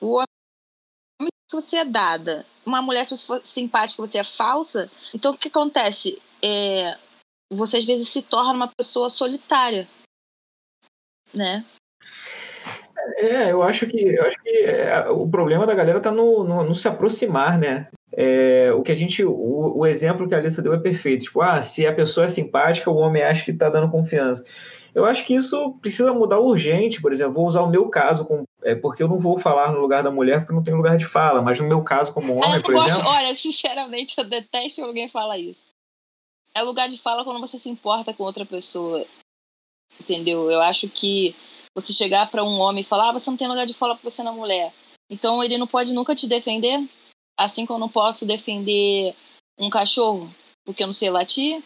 [0.00, 2.46] o homem, se você é dada.
[2.64, 4.90] Uma mulher, se você for simpática, você é falsa.
[5.12, 6.20] Então, o que acontece?
[6.42, 6.98] É,
[7.52, 9.86] você às vezes se torna uma pessoa solitária.
[11.34, 11.66] Né?
[13.16, 16.64] É, eu acho que, eu acho que é, o problema da galera tá no, no,
[16.64, 17.88] no se aproximar, né?
[18.12, 21.24] É, o que a gente, o, o, exemplo que a Alissa deu é perfeito.
[21.24, 24.44] Tipo, ah, se a pessoa é simpática, o homem acha que tá dando confiança.
[24.94, 28.44] Eu acho que isso precisa mudar urgente, por exemplo, vou usar o meu caso, com,
[28.64, 31.04] é, porque eu não vou falar no lugar da mulher, porque não tem lugar de
[31.04, 33.08] fala, mas no meu caso como homem, eu não por gosto, exemplo...
[33.10, 35.66] Olha, sinceramente, eu detesto que alguém fala isso.
[36.54, 39.04] É lugar de fala quando você se importa com outra pessoa.
[40.00, 40.50] Entendeu?
[40.50, 41.36] Eu acho que
[41.76, 44.10] você chegar para um homem e falar, ah, você não tem lugar de fala porque
[44.10, 44.72] você não é mulher.
[45.10, 46.82] Então ele não pode nunca te defender,
[47.38, 49.14] assim como eu não posso defender
[49.58, 50.28] um cachorro
[50.64, 51.62] porque eu não sei latir.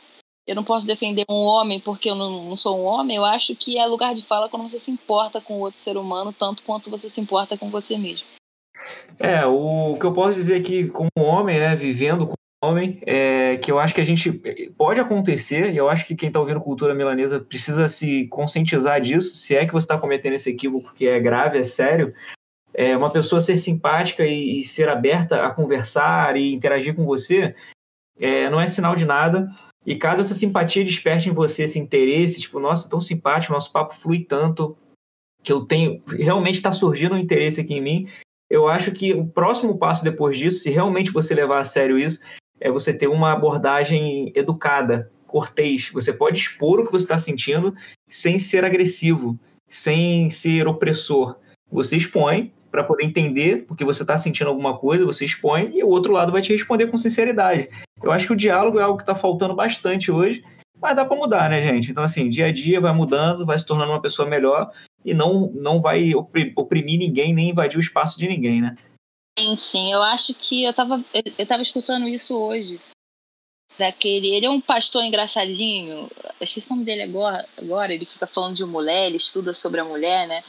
[0.46, 3.16] Eu não posso defender um homem porque eu não, não sou um homem.
[3.16, 6.32] Eu acho que é lugar de fala quando você se importa com outro ser humano,
[6.32, 8.26] tanto quanto você se importa com você mesmo.
[9.18, 13.72] É, o que eu posso dizer aqui como homem, né, vivendo como homem, é que
[13.72, 14.30] eu acho que a gente
[14.76, 19.36] pode acontecer, e eu acho que quem está ouvindo cultura milanesa precisa se conscientizar disso,
[19.36, 22.14] se é que você está cometendo esse equívoco que é grave, é sério,
[22.74, 27.54] é uma pessoa ser simpática e, e ser aberta a conversar e interagir com você,
[28.18, 29.48] é, não é sinal de nada.
[29.86, 33.94] E caso essa simpatia desperte em você esse interesse, tipo, nossa, tão simpático, nosso papo
[33.94, 34.76] flui tanto,
[35.42, 38.08] que eu tenho, realmente está surgindo um interesse aqui em mim,
[38.50, 42.20] eu acho que o próximo passo depois disso, se realmente você levar a sério isso,
[42.60, 45.90] é você ter uma abordagem educada, cortês.
[45.92, 47.74] Você pode expor o que você está sentindo
[48.08, 49.38] sem ser agressivo,
[49.68, 51.36] sem ser opressor.
[51.70, 55.88] Você expõe para poder entender porque você está sentindo alguma coisa, você expõe e o
[55.88, 57.68] outro lado vai te responder com sinceridade.
[58.02, 60.42] Eu acho que o diálogo é algo que está faltando bastante hoje,
[60.80, 61.90] mas dá para mudar, né, gente?
[61.90, 64.70] Então, assim, dia a dia vai mudando, vai se tornando uma pessoa melhor
[65.04, 66.12] e não, não vai
[66.56, 68.74] oprimir ninguém, nem invadir o espaço de ninguém, né?
[69.38, 69.92] Sim, sim.
[69.92, 71.04] Eu acho que eu tava,
[71.38, 72.80] eu tava escutando isso hoje.
[73.78, 74.28] Daquele.
[74.34, 76.10] Ele é um pastor engraçadinho.
[76.40, 77.94] Esqueci o nome dele agora, agora.
[77.94, 80.44] Ele fica falando de mulher, ele estuda sobre a mulher, né?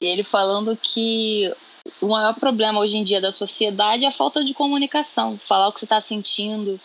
[0.00, 1.52] E ele falando que
[2.00, 5.38] o maior problema hoje em dia da sociedade é a falta de comunicação.
[5.38, 6.80] Falar o que você está sentindo,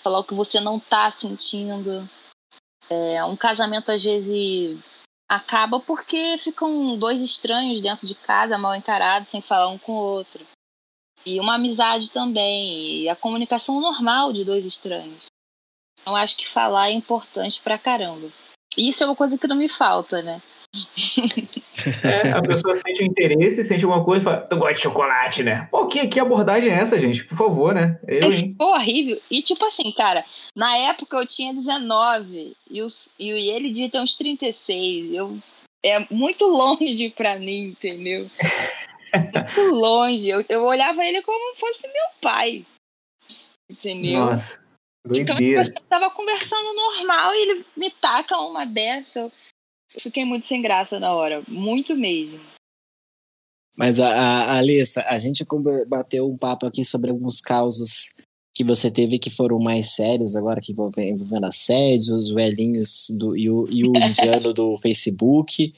[0.00, 2.08] falar o que você não está sentindo.
[2.88, 4.78] É, um casamento, às vezes,
[5.28, 9.96] acaba porque ficam dois estranhos dentro de casa, mal encarados, sem falar um com o
[9.96, 10.46] outro.
[11.26, 15.24] E uma amizade também, e a comunicação normal de dois estranhos.
[16.06, 18.30] Eu acho que falar é importante pra caramba.
[18.76, 20.42] E isso é uma coisa que não me falta, né?
[22.02, 25.42] É, a pessoa sente um interesse, sente alguma coisa e fala, tu gosta de chocolate,
[25.42, 25.68] né?
[25.70, 27.24] Pô, que, que abordagem é essa, gente?
[27.24, 27.98] Por favor, né?
[28.06, 28.56] Eu, hein?
[28.58, 29.20] É horrível.
[29.30, 30.24] E tipo assim, cara,
[30.56, 35.12] na época eu tinha 19 e, os, e ele devia ter uns 36.
[35.14, 35.36] Eu,
[35.84, 38.30] é muito longe pra mim, entendeu?
[39.56, 40.28] muito longe.
[40.28, 42.66] Eu, eu olhava ele como fosse meu pai.
[43.70, 44.26] Entendeu?
[44.26, 44.60] Nossa,
[45.06, 45.62] então doideira.
[45.62, 49.20] eu tava conversando normal e ele me taca uma dessa.
[49.20, 49.32] Eu,
[49.94, 51.42] eu fiquei muito sem graça na hora.
[51.48, 52.40] Muito mesmo.
[53.76, 55.44] Mas, a, a, Alissa, a gente
[55.88, 58.14] bateu um papo aqui sobre alguns causos
[58.54, 63.50] que você teve que foram mais sérios agora, que envolvendo, assédios, os velhinhos do, e,
[63.50, 65.74] o, e o indiano do Facebook.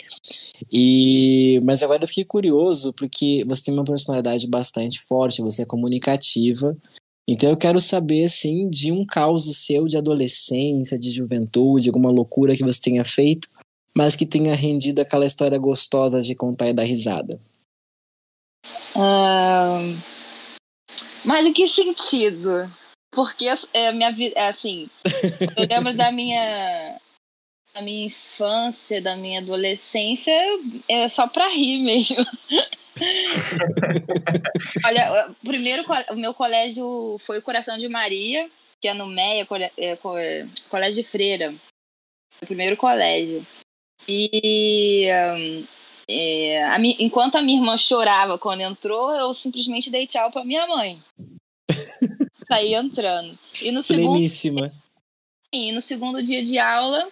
[0.71, 5.67] E, mas agora eu fiquei curioso, porque você tem uma personalidade bastante forte, você é
[5.67, 6.77] comunicativa.
[7.27, 12.55] Então eu quero saber, assim, de um caso seu de adolescência, de juventude, alguma loucura
[12.55, 13.49] que você tenha feito,
[13.95, 17.41] mas que tenha rendido aquela história gostosa de contar e dar risada.
[18.95, 20.16] Um...
[21.27, 22.73] Mas em que sentido?
[23.11, 24.89] Porque é minha vida, é assim,
[25.57, 27.01] eu lembro da minha
[27.75, 30.33] da minha infância, da minha adolescência,
[30.89, 32.17] é só pra rir mesmo.
[34.85, 38.49] Olha, primeiro o meu colégio foi o Coração de Maria,
[38.81, 39.47] que é no MEIA,
[39.77, 41.55] é, Colégio de Freira.
[42.41, 43.47] O primeiro colégio.
[44.09, 45.67] E um,
[46.09, 50.45] é, a mi, enquanto a minha irmã chorava quando entrou, eu simplesmente dei tchau pra
[50.45, 51.03] minha mãe.
[52.47, 53.37] Saí entrando.
[53.63, 54.13] E no segundo.
[54.13, 54.71] Pleníssima.
[55.53, 57.09] E no segundo dia de aula,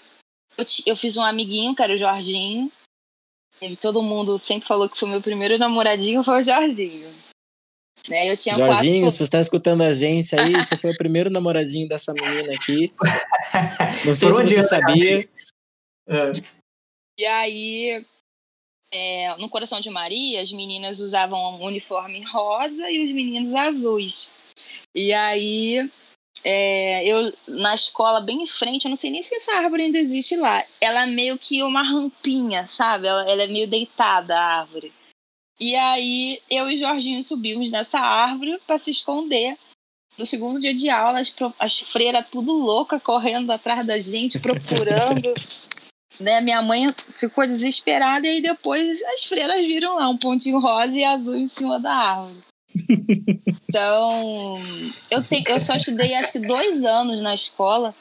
[0.56, 2.70] eu, eu fiz um amiguinho, que era o Jorginho.
[3.60, 7.12] E todo mundo sempre falou que foi meu primeiro namoradinho, foi o Jorginho.
[8.08, 8.30] Né?
[8.30, 9.10] Eu tinha Jorginho, quatro...
[9.10, 12.92] se você está escutando a gente aí, você foi o primeiro namoradinho dessa menina aqui.
[14.04, 15.28] Não sei se você sabia.
[16.06, 16.32] É.
[17.18, 18.06] E aí,
[18.94, 24.30] é, no Coração de Maria, as meninas usavam um uniforme rosa e os meninos azuis.
[24.94, 25.90] E aí,
[26.44, 29.98] é, eu na escola, bem em frente, eu não sei nem se essa árvore ainda
[29.98, 30.64] existe lá.
[30.80, 33.08] Ela é meio que uma rampinha, sabe?
[33.08, 34.92] Ela, ela é meio deitada, a árvore.
[35.58, 39.58] E aí, eu e Jorginho subimos nessa árvore para se esconder.
[40.16, 45.34] No segundo dia de aula, as, as freiras tudo louca, correndo atrás da gente, procurando.
[46.20, 46.40] né?
[46.40, 51.04] Minha mãe ficou desesperada e aí depois as freiras viram lá um pontinho rosa e
[51.04, 52.40] azul em cima da árvore.
[53.74, 54.56] Então,
[55.10, 57.92] eu, tenho, eu só estudei acho que dois anos na escola,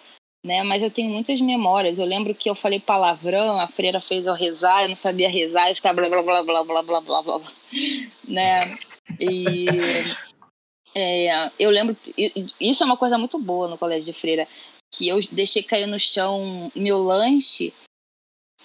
[0.45, 0.61] né?
[0.61, 1.97] Mas eu tenho muitas memórias.
[1.97, 5.71] Eu lembro que eu falei palavrão, a freira fez eu rezar, eu não sabia rezar,
[5.71, 7.51] e ficava blá blá blá blá blá blá blá blá blá,
[8.27, 8.77] né?
[9.19, 9.65] E
[10.95, 11.97] é, eu lembro,
[12.59, 14.47] isso é uma coisa muito boa no colégio de freira,
[14.93, 17.73] que eu deixei cair no chão meu lanche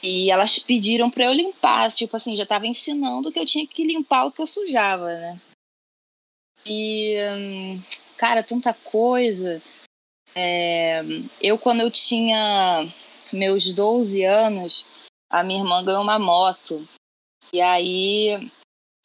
[0.03, 3.85] e elas pediram para eu limpar, tipo assim, já estava ensinando que eu tinha que
[3.85, 5.41] limpar o que eu sujava, né?
[6.65, 7.83] E, hum,
[8.17, 9.63] cara, tanta coisa.
[10.35, 11.03] É,
[11.41, 12.87] eu, quando eu tinha
[13.33, 14.87] meus 12 anos,
[15.31, 16.87] a minha irmã ganhou uma moto.
[17.53, 18.51] E aí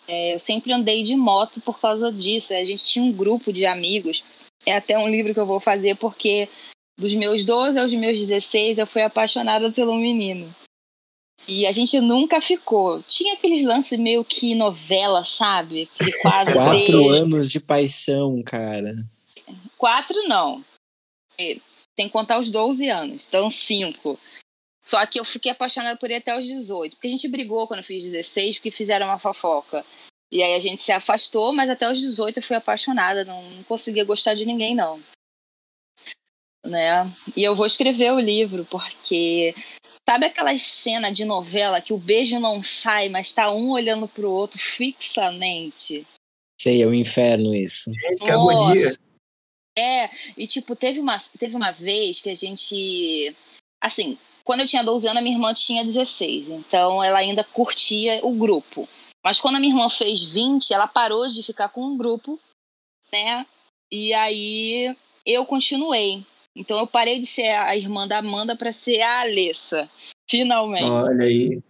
[0.08, 2.54] é, eu sempre andei de moto por causa disso.
[2.54, 4.24] A gente tinha um grupo de amigos.
[4.66, 6.50] É até um livro que eu vou fazer porque
[6.98, 10.54] dos meus 12 aos meus 16 eu fui apaixonada pelo menino.
[11.48, 13.04] E a gente nunca ficou.
[13.04, 15.90] Tinha aqueles lances meio que novela, sabe?
[15.96, 17.10] Aquele quase Quatro beijo.
[17.10, 18.96] anos de paixão, cara.
[19.78, 20.64] Quatro não.
[21.40, 21.58] É,
[21.96, 23.26] tem que contar os 12 anos.
[23.28, 24.20] Então, cinco.
[24.84, 26.96] Só que eu fiquei apaixonada por ele até os 18.
[26.96, 29.86] Porque a gente brigou quando eu fiz 16, porque fizeram uma fofoca.
[30.32, 33.24] E aí a gente se afastou, mas até os 18 eu fui apaixonada.
[33.24, 35.02] Não, não conseguia gostar de ninguém, não.
[36.66, 37.14] Né?
[37.36, 39.54] E eu vou escrever o livro, porque
[40.08, 44.30] Sabe aquelas cenas de novela que o beijo não sai, mas tá um olhando pro
[44.30, 46.06] outro fixamente?
[46.60, 47.92] Sei, é o um inferno isso.
[48.20, 48.96] que agonia.
[49.78, 53.36] É, e tipo, teve uma, teve uma vez que a gente.
[53.82, 56.50] Assim, quando eu tinha 12 anos, a minha irmã tinha 16.
[56.50, 58.88] Então ela ainda curtia o grupo.
[59.24, 62.40] Mas quando a minha irmã fez 20, ela parou de ficar com o grupo,
[63.12, 63.46] né?
[63.92, 64.96] E aí
[65.26, 66.26] eu continuei.
[66.56, 69.90] Então eu parei de ser a irmã da Amanda para ser a Alessa,
[70.30, 71.10] finalmente.
[71.10, 71.62] Olha aí.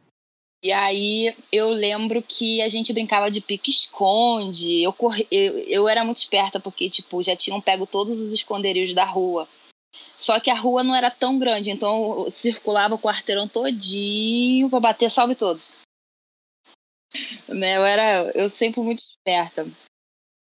[0.63, 4.81] E aí eu lembro que a gente brincava de pique-esconde.
[4.81, 8.95] Eu, corri, eu, eu era muito esperta, porque, tipo, já tinham pego todos os esconderijos
[8.95, 9.47] da rua.
[10.17, 14.79] Só que a rua não era tão grande, então eu circulava o quarteirão todinho pra
[14.79, 15.73] bater salve todos.
[17.47, 17.77] Né?
[17.77, 19.67] Eu era eu sempre muito esperta.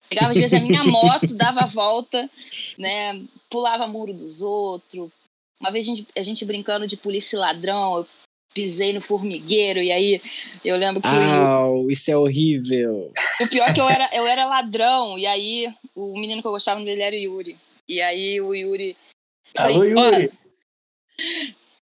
[0.10, 2.30] Pegava às vezes a minha moto, dava a volta,
[2.78, 3.22] né?
[3.50, 5.12] Pulava muro dos outros.
[5.60, 8.08] Uma vez a gente, a gente brincando de polícia e ladrão, eu
[8.54, 10.22] pisei no formigueiro e aí
[10.64, 11.08] eu lembro que.
[11.08, 11.92] Au, eu...
[11.92, 13.12] isso é horrível.
[13.42, 16.52] O pior é que eu era, eu era ladrão, e aí o menino que eu
[16.52, 17.58] gostava dele era o Yuri.
[17.88, 18.98] E aí o Yuri.
[19.58, 20.32] Alô, Yuri!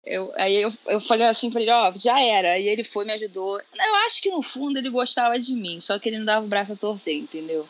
[0.04, 2.58] Eu, aí eu, eu falei assim pra ele, ó, oh, já era.
[2.58, 3.58] E ele foi, me ajudou.
[3.58, 6.48] Eu acho que no fundo ele gostava de mim, só que ele não dava o
[6.48, 7.68] braço a torcer, entendeu?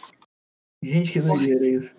[0.83, 1.95] Gente, que doideira isso.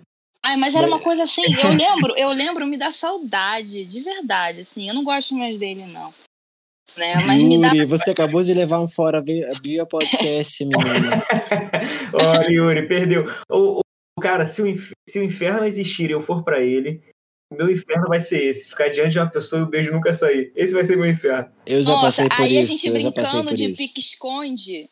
[0.46, 4.60] Ai, mas era uma coisa assim, eu lembro, eu lembro, me dá saudade, de verdade,
[4.62, 6.14] assim, eu não gosto mais dele, não.
[6.98, 7.16] Né?
[7.26, 7.86] Mas Yuri, me dá...
[7.86, 9.24] você acabou de levar um fora
[9.62, 11.10] via podcast, menino.
[12.22, 13.26] Olha, Yuri, perdeu.
[13.50, 13.80] O,
[14.18, 14.66] o, cara, se o,
[15.08, 17.02] se o inferno existir e eu for para ele,
[17.50, 20.14] o meu inferno vai ser esse, ficar diante de uma pessoa e o beijo nunca
[20.14, 20.52] sair.
[20.56, 21.50] Esse vai ser meu inferno.
[21.66, 23.70] Eu já Nossa, passei por aí isso, a gente eu já passei brincando por de
[23.72, 23.82] isso.
[23.82, 24.90] pique-esconde,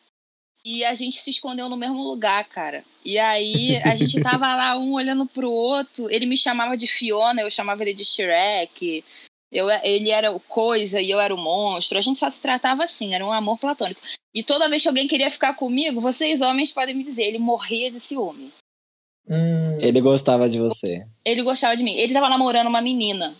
[0.64, 2.84] e a gente se escondeu no mesmo lugar, cara.
[3.04, 6.10] E aí a gente tava lá um olhando pro outro.
[6.10, 9.04] Ele me chamava de Fiona, eu chamava ele de Shrek.
[9.50, 11.98] Eu, ele era o coisa e eu era o monstro.
[11.98, 14.00] A gente só se tratava assim, era um amor platônico.
[14.34, 17.90] E toda vez que alguém queria ficar comigo, vocês homens podem me dizer, ele morria
[17.90, 18.50] de ciúme.
[19.28, 21.06] Hum, Ele gostava de você.
[21.24, 21.94] Ele gostava de mim.
[21.94, 23.36] Ele tava namorando uma menina.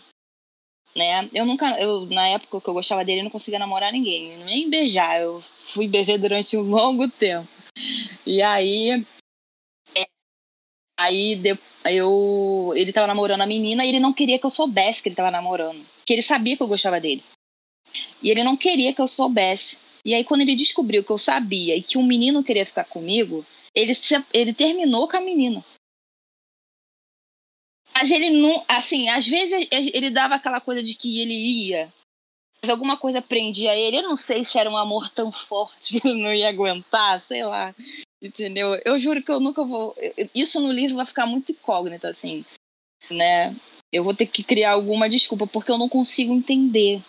[0.95, 1.27] Né?
[1.33, 4.69] Eu nunca, eu, na época que eu gostava dele, eu não conseguia namorar ninguém, nem
[4.69, 5.19] beijar.
[5.19, 7.47] Eu fui beber durante um longo tempo.
[8.25, 9.03] E aí,
[11.03, 15.01] aí de- eu, ele tava namorando a menina e ele não queria que eu soubesse
[15.01, 15.85] que ele tava namorando.
[16.05, 17.23] Que ele sabia que eu gostava dele.
[18.21, 19.77] E ele não queria que eu soubesse.
[20.05, 23.45] E aí, quando ele descobriu que eu sabia e que um menino queria ficar comigo,
[23.73, 25.63] ele, se- ele terminou com a menina.
[27.95, 28.63] Mas ele não.
[28.67, 31.93] Assim, às vezes ele dava aquela coisa de que ele ia,
[32.61, 33.97] mas alguma coisa prendia ele.
[33.97, 37.43] Eu não sei se era um amor tão forte que ele não ia aguentar, sei
[37.43, 37.73] lá.
[38.23, 38.79] Entendeu?
[38.85, 39.93] Eu juro que eu nunca vou.
[39.97, 42.45] eu- Isso no livro vai ficar muito incógnito, assim.
[43.11, 43.53] Né?
[43.91, 47.03] Eu vou ter que criar alguma desculpa, porque eu não consigo entender.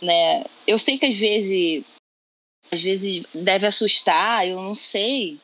[0.00, 0.44] Né?
[0.66, 1.84] Eu sei que às vezes.
[2.72, 5.38] Às vezes deve assustar, eu não sei.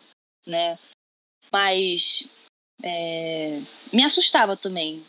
[0.46, 0.78] Né?
[1.52, 2.26] Mas.
[2.82, 3.60] é,
[3.92, 5.04] me assustava também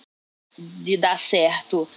[0.58, 1.88] de dar certo.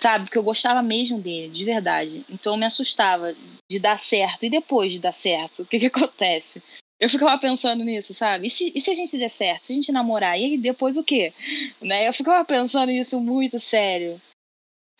[0.00, 0.24] Sabe?
[0.24, 2.24] Porque eu gostava mesmo dele, de verdade.
[2.30, 3.34] Então me assustava
[3.70, 4.44] de dar certo.
[4.44, 6.62] E depois de dar certo, o que, que acontece?
[6.98, 8.46] Eu ficava pensando nisso, sabe?
[8.46, 9.66] E se, e se a gente der certo?
[9.66, 10.38] Se a gente namorar?
[10.38, 11.32] E aí depois o quê?
[11.80, 12.08] Né?
[12.08, 14.20] Eu ficava pensando nisso muito sério.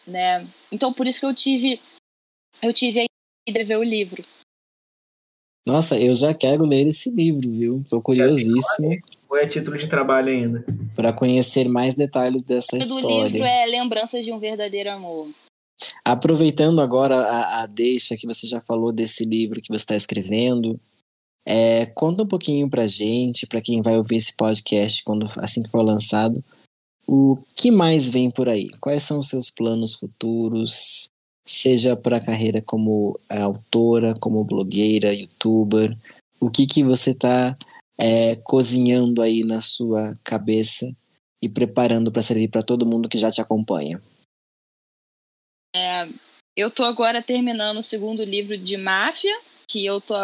[0.07, 0.47] Né?
[0.71, 1.81] Então por isso que eu tive.
[2.63, 3.05] Eu tive a
[3.49, 4.25] ideia de ver o livro.
[5.67, 7.85] Nossa, eu já quero ler esse livro, viu?
[7.89, 10.65] Tô curiosíssimo ou é título de trabalho ainda?
[10.95, 13.47] para conhecer mais detalhes dessa O do livro história.
[13.47, 15.29] é Lembranças de um Verdadeiro Amor.
[16.03, 20.81] Aproveitando agora a, a deixa que você já falou desse livro que você está escrevendo,
[21.47, 25.71] é, conta um pouquinho pra gente, pra quem vai ouvir esse podcast quando assim que
[25.71, 26.43] for lançado,
[27.07, 28.69] o que mais vem por aí?
[28.81, 31.07] Quais são os seus planos futuros?
[31.47, 35.97] Seja para a carreira como autora, como blogueira, youtuber,
[36.41, 37.57] o que que você está
[38.43, 40.85] cozinhando aí na sua cabeça
[41.41, 44.03] e preparando para servir para todo mundo que já te acompanha?
[46.57, 49.39] Eu tô agora terminando o segundo livro de máfia,
[49.69, 50.15] que eu tô.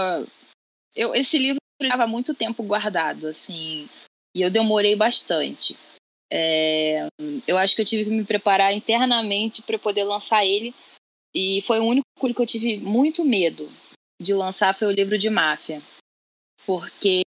[0.95, 3.89] Eu, esse livro estava muito tempo guardado, assim,
[4.35, 5.77] e eu demorei bastante.
[6.33, 7.07] É,
[7.47, 10.75] eu acho que eu tive que me preparar internamente para poder lançar ele,
[11.35, 13.71] e foi o único que eu tive muito medo
[14.21, 15.83] de lançar foi o livro de máfia,
[16.65, 17.23] porque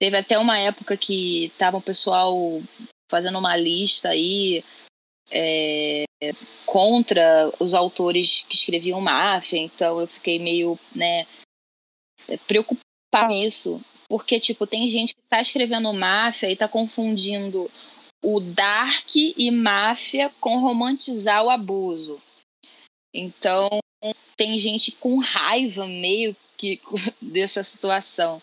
[0.00, 2.34] teve até uma época que tava o pessoal
[3.10, 4.64] fazendo uma lista aí
[5.30, 6.04] é,
[6.66, 11.26] contra os autores que escreviam máfia, então eu fiquei meio, né,
[12.46, 17.70] preocupada com isso, porque, tipo, tem gente que tá escrevendo máfia e tá confundindo
[18.22, 22.20] o dark e máfia com romantizar o abuso.
[23.14, 23.68] Então,
[24.36, 26.80] tem gente com raiva meio que
[27.20, 28.40] dessa situação.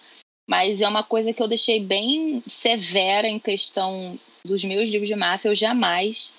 [0.47, 5.15] Mas é uma coisa que eu deixei bem severa em questão dos meus livros de
[5.15, 5.49] máfia.
[5.49, 6.33] Eu jamais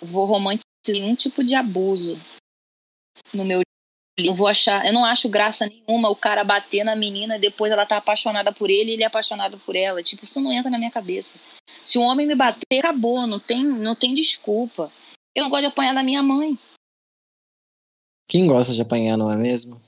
[0.00, 2.18] vou romantizar nenhum tipo de abuso
[3.32, 3.60] no meu
[4.18, 7.86] Eu vou achar, eu não acho graça nenhuma o cara bater na menina depois ela
[7.86, 10.02] tá apaixonada por ele e ele é apaixonado por ela.
[10.02, 11.38] Tipo, isso não entra na minha cabeça.
[11.82, 14.92] Se um homem me bater, acabou, não tem, não tem desculpa.
[15.34, 16.58] Eu não gosto de apanhar da minha mãe.
[18.28, 19.80] Quem gosta de apanhar, não é mesmo?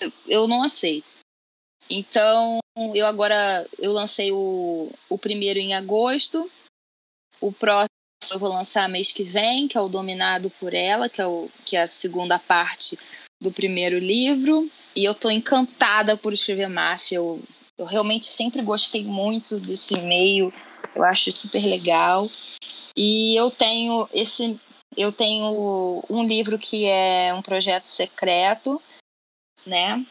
[0.00, 1.14] Eu, eu não aceito.
[1.90, 2.58] Então,
[2.94, 6.50] eu agora eu lancei o, o primeiro em agosto.
[7.40, 7.88] O próximo
[8.32, 11.48] eu vou lançar mês que vem, que é o Dominado por Ela, que é, o,
[11.64, 12.98] que é a segunda parte
[13.40, 14.70] do primeiro livro.
[14.94, 17.16] E eu tô encantada por escrever máfia.
[17.16, 17.42] Eu,
[17.76, 20.52] eu realmente sempre gostei muito desse meio.
[20.94, 22.28] Eu acho super legal.
[22.96, 24.58] E eu tenho esse.
[24.96, 28.82] Eu tenho um livro que é um projeto secreto,
[29.64, 30.04] né?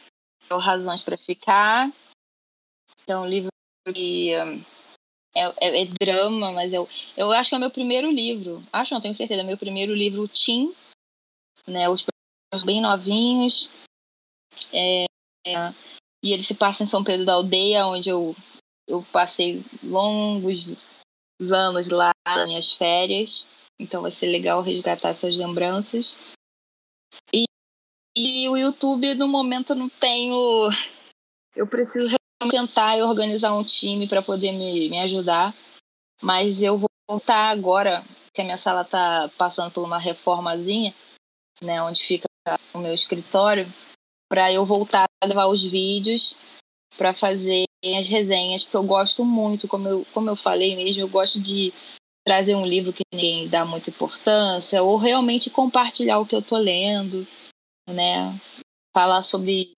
[0.48, 1.92] É o Razões para Ficar.
[3.06, 3.50] É um livro
[3.92, 4.64] que um,
[5.34, 8.62] é, é, é, drama, mas eu, eu acho que é o meu primeiro livro.
[8.72, 9.42] Acho, não tenho certeza.
[9.42, 10.74] É meu primeiro livro teen,
[11.66, 11.88] né?
[11.88, 12.04] Os
[12.64, 13.70] bem novinhos.
[14.72, 15.04] É,
[15.46, 15.74] é,
[16.22, 18.34] e ele se passa em São Pedro da Aldeia, onde eu,
[18.86, 20.84] eu passei longos
[21.40, 23.46] anos lá nas minhas férias.
[23.78, 26.18] Então vai ser legal resgatar essas lembranças.
[27.32, 27.44] E,
[28.16, 30.68] e o YouTube, no momento, eu não tenho.
[31.54, 32.16] Eu preciso
[32.50, 35.54] tentar organizar um time para poder me, me ajudar.
[36.20, 40.94] Mas eu vou voltar agora, que a minha sala está passando por uma reformazinha,
[41.62, 42.27] né, onde fica
[42.72, 43.66] o meu escritório,
[44.28, 46.36] para eu voltar a gravar os vídeos
[46.96, 47.64] para fazer
[47.98, 51.72] as resenhas, porque eu gosto muito, como eu, como eu falei mesmo, eu gosto de
[52.26, 56.56] trazer um livro que ninguém dá muita importância, ou realmente compartilhar o que eu tô
[56.56, 57.26] lendo,
[57.88, 58.38] né?
[58.94, 59.72] Falar sobre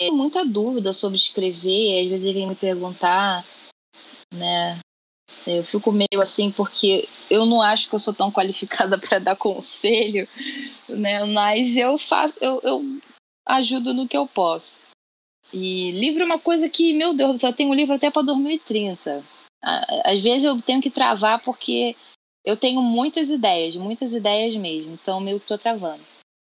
[0.00, 3.44] é, muita dúvida sobre escrever, às vezes vem me perguntar,
[4.32, 4.80] né?
[5.46, 9.36] Eu fico meio assim porque eu não acho que eu sou tão qualificada para dar
[9.36, 10.28] conselho,
[10.88, 11.24] né?
[11.26, 12.82] Mas eu faço, eu, eu
[13.46, 14.80] ajudo no que eu posso.
[15.52, 18.10] E livro é uma coisa que, meu Deus do céu, eu tenho um livro até
[18.10, 19.24] para 2030.
[20.04, 21.94] Às vezes eu tenho que travar porque
[22.44, 24.92] eu tenho muitas ideias, muitas ideias mesmo.
[24.92, 26.04] Então, meio que estou travando.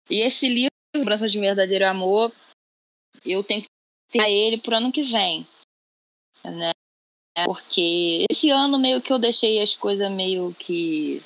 [0.09, 2.31] E esse livro, Lembrança de Verdadeiro Amor,
[3.25, 3.67] eu tenho que
[4.11, 5.45] ter ele pro ano que vem.
[6.43, 6.71] Né?
[7.43, 11.21] Porque esse ano meio que eu deixei as coisas meio que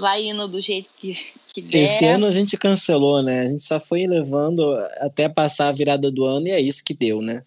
[0.00, 1.14] vai indo do jeito que,
[1.52, 1.82] que der.
[1.82, 3.40] Esse ano a gente cancelou, né?
[3.40, 4.62] A gente só foi levando
[4.98, 7.44] até passar a virada do ano e é isso que deu, né?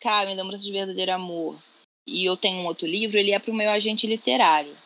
[0.00, 1.58] Cara, Lembrança de Verdadeiro Amor.
[2.06, 4.76] E eu tenho um outro livro, ele é para o meu agente literário.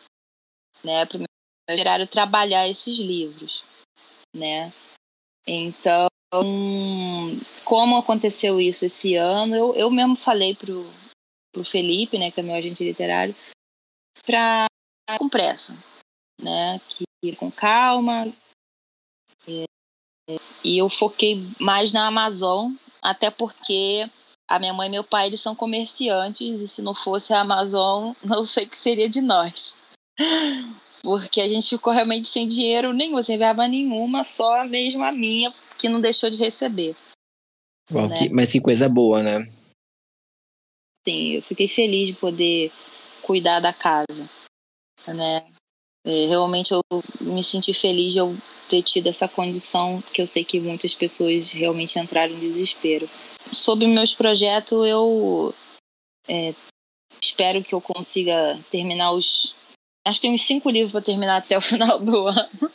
[0.83, 1.05] Né?
[1.05, 1.28] Para o meu
[1.68, 3.62] literário trabalhar esses livros.
[4.35, 4.72] Né?
[5.47, 6.09] Então,
[7.64, 10.91] como aconteceu isso esse ano, eu, eu mesmo falei pro,
[11.53, 13.34] pro Felipe, né, que é meu agente literário,
[14.24, 14.66] para
[15.18, 15.76] com pressa,
[16.40, 18.32] né, que ir com calma.
[19.46, 19.64] E,
[20.64, 22.72] e eu foquei mais na Amazon,
[23.03, 24.09] até porque
[24.48, 28.12] a minha mãe e meu pai eles são comerciantes e se não fosse a Amazon,
[28.24, 29.76] não sei o que seria de nós.
[31.03, 35.53] Porque a gente ficou realmente sem dinheiro nenhum, sem verba nenhuma, só mesmo a minha,
[35.78, 36.94] que não deixou de receber.
[37.90, 38.14] Bom, né?
[38.14, 39.51] que, mas que coisa boa, né?
[41.11, 42.70] Sim, eu fiquei feliz de poder
[43.22, 44.30] cuidar da casa,
[45.08, 45.44] né?
[46.06, 46.80] É, realmente eu
[47.20, 48.36] me senti feliz de eu
[48.68, 53.11] ter tido essa condição, porque eu sei que muitas pessoas realmente entraram em desespero.
[53.52, 55.52] Sobre meus projetos, eu
[56.28, 56.54] é,
[57.22, 59.52] espero que eu consiga terminar os.
[60.06, 62.70] Acho que tem uns cinco livros para terminar até o final do ano.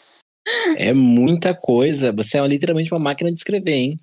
[0.75, 2.11] É muita coisa.
[2.11, 3.99] Você é literalmente uma máquina de escrever, hein?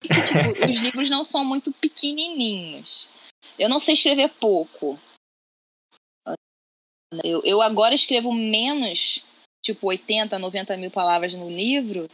[0.00, 3.08] Que, tipo, os livros não são muito pequenininhos.
[3.58, 4.98] Eu não sei escrever pouco.
[7.24, 9.24] Eu, eu agora escrevo menos,
[9.64, 12.08] tipo 80, 90 mil palavras no livro,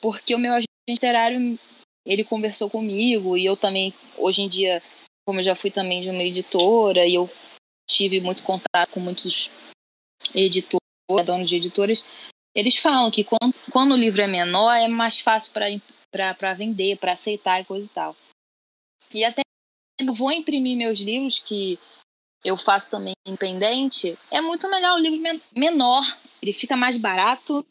[0.00, 1.58] porque o meu agente literário
[2.06, 4.82] ele conversou comigo e eu também, hoje em dia,
[5.26, 7.28] como eu já fui também de uma editora e eu
[7.88, 9.50] tive muito contato com muitos
[10.34, 10.80] editores,
[11.26, 12.04] donos de editores,
[12.54, 15.66] eles falam que quando, quando o livro é menor é mais fácil para
[16.56, 18.16] vender, para aceitar e coisa e tal.
[19.12, 19.42] E até
[19.98, 21.78] eu vou imprimir meus livros, que
[22.44, 26.02] eu faço também independente, é muito melhor o livro men menor.
[26.40, 27.66] Ele fica mais barato,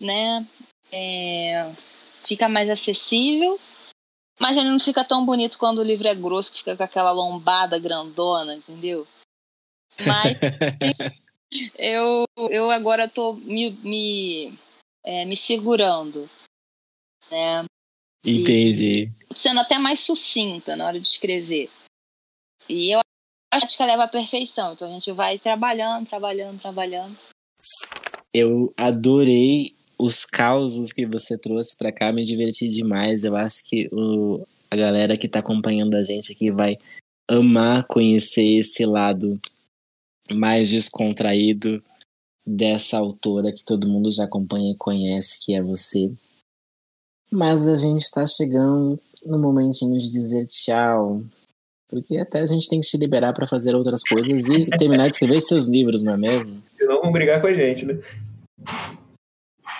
[0.00, 0.46] né?
[0.90, 1.74] É,
[2.26, 3.60] fica mais acessível,
[4.40, 7.10] mas ele não fica tão bonito quando o livro é grosso, que fica com aquela
[7.10, 9.06] lombada grandona, entendeu?
[10.06, 10.38] Mas
[11.76, 14.58] eu, eu agora estou me, me,
[15.04, 16.30] é, me segurando,
[17.30, 17.64] né?
[18.24, 19.12] Entendi.
[19.30, 21.70] E sendo até mais sucinta na hora de escrever.
[22.68, 23.00] E eu
[23.52, 24.72] acho que leva à perfeição.
[24.72, 27.16] Então a gente vai trabalhando, trabalhando, trabalhando.
[28.34, 33.24] Eu adorei os causos que você trouxe para cá, me diverti demais.
[33.24, 36.76] Eu acho que o, a galera que está acompanhando a gente aqui vai
[37.28, 39.40] amar conhecer esse lado
[40.30, 41.82] mais descontraído
[42.46, 46.10] dessa autora que todo mundo já acompanha e conhece, que é você.
[47.30, 51.22] Mas a gente está chegando no momentinho de dizer tchau.
[51.88, 55.16] Porque até a gente tem que se liberar para fazer outras coisas e terminar de
[55.16, 56.62] escrever seus livros, não é mesmo?
[56.76, 57.98] Senão vão brigar com a gente, né?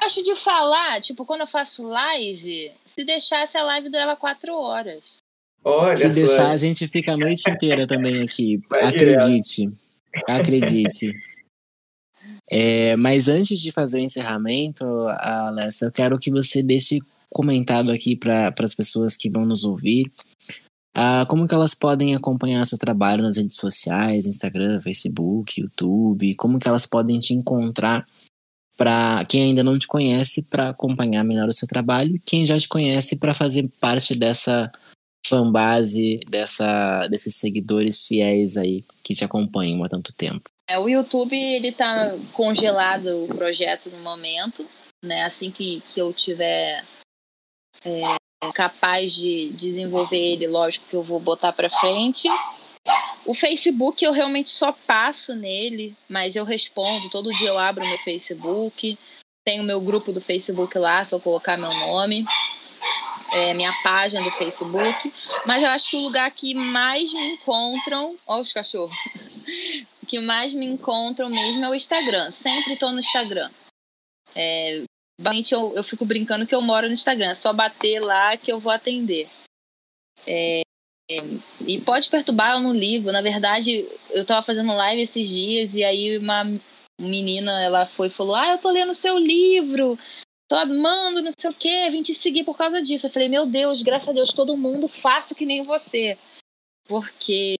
[0.02, 5.18] Acho de falar, tipo, quando eu faço live, se deixasse a live durava quatro horas.
[5.64, 8.60] Olha se deixar, a gente fica a noite inteira também aqui.
[8.70, 9.70] Vai Acredite.
[10.26, 11.12] Acredite.
[12.50, 14.84] É, mas antes de fazer o encerramento,
[15.18, 16.98] Alessa, eu quero que você deixe
[17.30, 20.10] comentado aqui para as pessoas que vão nos ouvir
[20.96, 26.58] uh, como que elas podem acompanhar seu trabalho nas redes sociais, Instagram, Facebook, YouTube, como
[26.58, 28.06] que elas podem te encontrar
[28.76, 32.68] para quem ainda não te conhece para acompanhar melhor o seu trabalho quem já te
[32.68, 34.70] conhece para fazer parte dessa
[35.26, 40.48] fanbase, dessa, desses seguidores fiéis aí que te acompanham há tanto tempo.
[40.70, 44.66] É, o YouTube ele tá congelado o projeto no momento,
[45.04, 45.24] né?
[45.24, 46.84] Assim que, que eu tiver
[47.88, 52.28] é, capaz de desenvolver ele, lógico que eu vou botar para frente.
[53.26, 57.10] O Facebook eu realmente só passo nele, mas eu respondo.
[57.10, 58.98] Todo dia eu abro meu Facebook.
[59.44, 62.24] Tenho meu grupo do Facebook lá, só colocar meu nome.
[63.32, 65.12] É, minha página do Facebook.
[65.44, 68.16] Mas eu acho que o lugar que mais me encontram.
[68.26, 68.96] Ó, os cachorros.
[70.06, 72.30] que mais me encontram mesmo é o Instagram.
[72.30, 73.50] Sempre estou no Instagram.
[74.34, 74.84] É,
[75.18, 77.30] Basicamente, eu, eu fico brincando que eu moro no Instagram.
[77.30, 79.28] É só bater lá que eu vou atender.
[80.26, 80.62] É,
[81.10, 81.16] é,
[81.66, 83.10] e pode perturbar, eu não ligo.
[83.10, 86.44] Na verdade, eu tava fazendo live esses dias e aí uma
[87.00, 89.98] menina, ela foi e falou: Ah, eu tô lendo seu livro,
[90.48, 93.06] tô amando, não sei o quê, vim te seguir por causa disso.
[93.06, 96.18] Eu falei: Meu Deus, graças a Deus, todo mundo faça que nem você.
[96.86, 97.56] Porque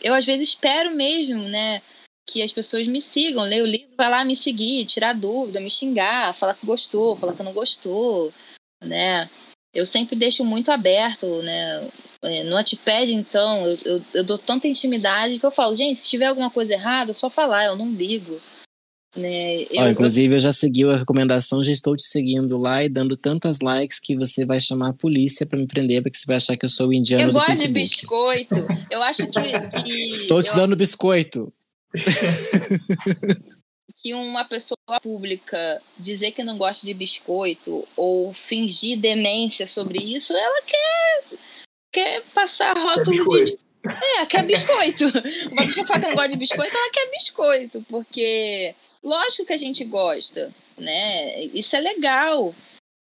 [0.00, 1.82] eu às vezes espero mesmo, né?
[2.26, 5.70] Que as pessoas me sigam, ler o livro, vai lá me seguir, tirar dúvida, me
[5.70, 8.32] xingar, falar que gostou, falar que não gostou,
[8.82, 9.28] né?
[9.74, 11.90] Eu sempre deixo muito aberto, né?
[12.22, 16.08] É, no Notepad, então, eu, eu, eu, dou tanta intimidade que eu falo, gente, se
[16.08, 18.40] tiver alguma coisa errada, é só falar, eu não ligo.
[19.16, 19.62] Né?
[19.64, 23.16] Eu, oh, inclusive, eu já segui a recomendação, já estou te seguindo lá e dando
[23.16, 26.56] tantas likes que você vai chamar a polícia para me prender, porque você vai achar
[26.56, 28.56] que eu sou o indiano eu gosto de biscoito.
[28.90, 29.82] Eu acho que.
[29.82, 31.52] que estou te dando biscoito.
[33.96, 40.32] que uma pessoa pública dizer que não gosta de biscoito ou fingir demência sobre isso,
[40.32, 41.24] ela quer
[41.92, 43.58] quer passar rótulo de.
[44.18, 45.04] É, quer biscoito.
[45.50, 49.58] Uma pessoa fala que não gosta de biscoito, ela quer biscoito, porque lógico que a
[49.58, 51.44] gente gosta, né?
[51.44, 52.54] Isso é legal,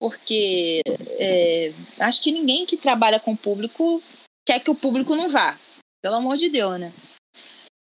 [0.01, 0.81] porque
[1.19, 4.03] é, acho que ninguém que trabalha com o público
[4.47, 5.59] quer que o público não vá.
[6.03, 6.93] Pelo amor de Deus, né?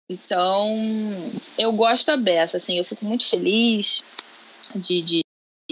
[0.10, 0.68] Então,
[1.58, 4.04] eu gosto da beça, assim, eu fico muito feliz
[4.76, 5.24] de, de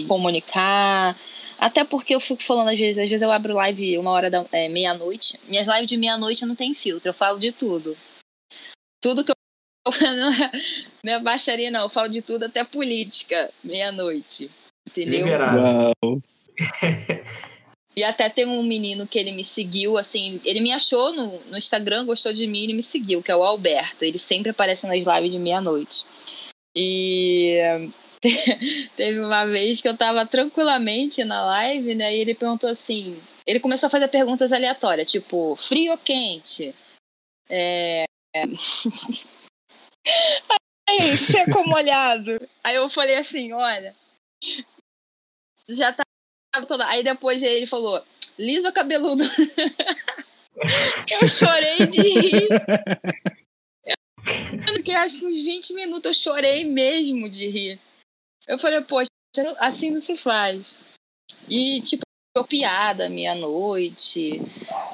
[0.08, 1.18] comunicar,
[1.58, 4.44] até porque eu fico falando às vezes, às vezes eu abro live uma hora da
[4.50, 5.38] é, meia-noite.
[5.46, 7.96] Minhas lives de meia-noite não tem filtro, eu falo de tudo.
[9.00, 9.36] Tudo que eu
[11.04, 14.50] não é baixaria, não, eu falo de tudo, até política, meia-noite.
[14.88, 15.26] Entendeu?
[15.26, 16.22] Uau.
[17.94, 21.58] E até tem um menino que ele me seguiu, assim, ele me achou no, no
[21.58, 24.04] Instagram, gostou de mim e me seguiu, que é o Alberto.
[24.04, 26.04] Ele sempre aparece nas lives de meia-noite.
[26.74, 27.60] E
[28.96, 32.14] Teve uma vez que eu tava tranquilamente na live, né?
[32.14, 33.20] E ele perguntou assim.
[33.44, 36.74] Ele começou a fazer perguntas aleatórias, tipo, frio ou quente?
[37.48, 38.04] É.
[40.88, 42.48] Aí, seco molhado.
[42.62, 43.96] Aí eu falei assim, olha.
[45.68, 46.04] Já tá
[46.66, 46.86] toda.
[46.86, 48.02] Aí depois ele falou,
[48.38, 49.24] liso ou cabeludo?
[51.22, 52.48] eu chorei de rir.
[54.84, 57.80] Eu, acho que uns 20 minutos eu chorei mesmo de rir.
[58.46, 59.08] Eu falei, poxa,
[59.58, 60.76] assim não se faz.
[61.48, 62.02] E, tipo,
[62.36, 64.40] eu piada meia-noite.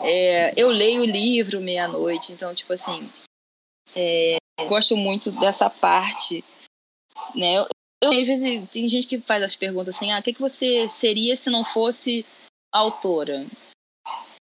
[0.03, 2.33] É, eu leio o livro meia-noite.
[2.33, 3.11] Então, tipo assim,
[3.95, 4.39] é,
[4.69, 6.45] gosto muito dessa parte.
[7.35, 7.57] Né?
[8.03, 10.89] Eu, às vezes, tem gente que faz as perguntas assim: ah, o que, que você
[10.89, 12.25] seria se não fosse
[12.73, 13.47] autora?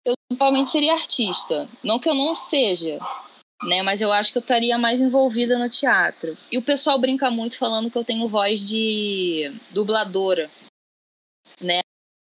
[0.05, 1.69] Eu provavelmente seria artista.
[1.83, 2.99] Não que eu não seja,
[3.63, 3.83] né?
[3.83, 6.37] Mas eu acho que eu estaria mais envolvida no teatro.
[6.51, 10.51] E o pessoal brinca muito falando que eu tenho voz de dubladora,
[11.61, 11.81] né?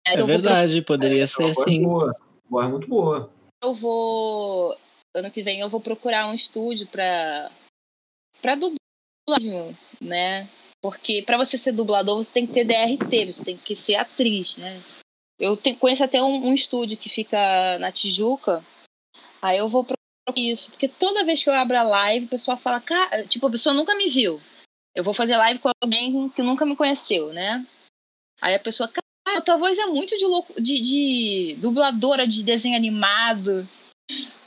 [0.07, 0.95] É eu verdade, pro...
[0.95, 1.83] poderia é, ser sim.
[1.83, 2.15] Boa.
[2.49, 3.33] Voz muito boa.
[3.63, 4.77] Eu vou
[5.15, 7.51] ano que vem eu vou procurar um estúdio para
[8.41, 10.49] para dublagem, né?
[10.83, 14.57] Porque para você ser dublador você tem que ter DRT, você tem que ser atriz,
[14.57, 14.83] né?
[15.39, 18.65] Eu conheço até um, um estúdio que fica na Tijuca.
[19.43, 19.87] Aí eu vou
[20.37, 23.51] isso, porque toda vez que eu abro a live, o pessoal fala, cara, tipo, a
[23.51, 24.41] pessoa nunca me viu.
[24.95, 27.67] Eu vou fazer live com alguém que nunca me conheceu, né?
[28.41, 32.77] Aí a pessoa, cara, tua voz é muito de, louco, de, de dubladora de desenho
[32.77, 33.69] animado,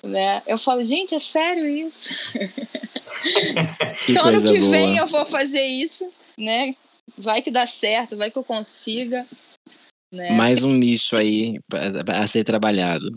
[0.04, 0.42] né?
[0.46, 2.10] Eu falo, gente, é sério isso?
[4.10, 4.72] então, ano que boa.
[4.72, 6.76] vem eu vou fazer isso, né?
[7.18, 9.28] Vai que dá certo, vai que eu consiga.
[10.12, 10.32] Né?
[10.32, 11.60] Mais um nicho aí
[12.08, 13.16] a ser trabalhado.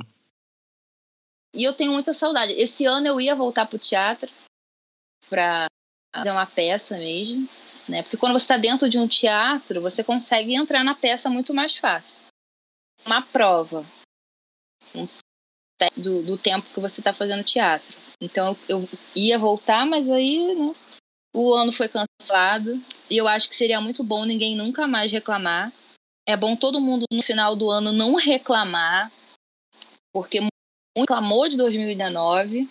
[1.55, 2.53] E eu tenho muita saudade.
[2.53, 4.31] Esse ano eu ia voltar pro teatro
[5.29, 5.67] para
[6.15, 7.49] fazer uma peça mesmo,
[7.89, 8.03] né?
[8.03, 11.77] Porque quando você está dentro de um teatro, você consegue entrar na peça muito mais
[11.77, 12.19] fácil.
[13.05, 13.87] Uma prova
[15.97, 17.97] do, do tempo que você está fazendo teatro.
[18.21, 20.75] Então eu ia voltar, mas aí né,
[21.35, 22.81] o ano foi cancelado.
[23.11, 25.73] E eu acho que seria muito bom ninguém nunca mais reclamar.
[26.27, 29.13] É bom todo mundo no final do ano não reclamar,
[30.13, 30.41] porque
[30.97, 32.69] reclamou de 2019.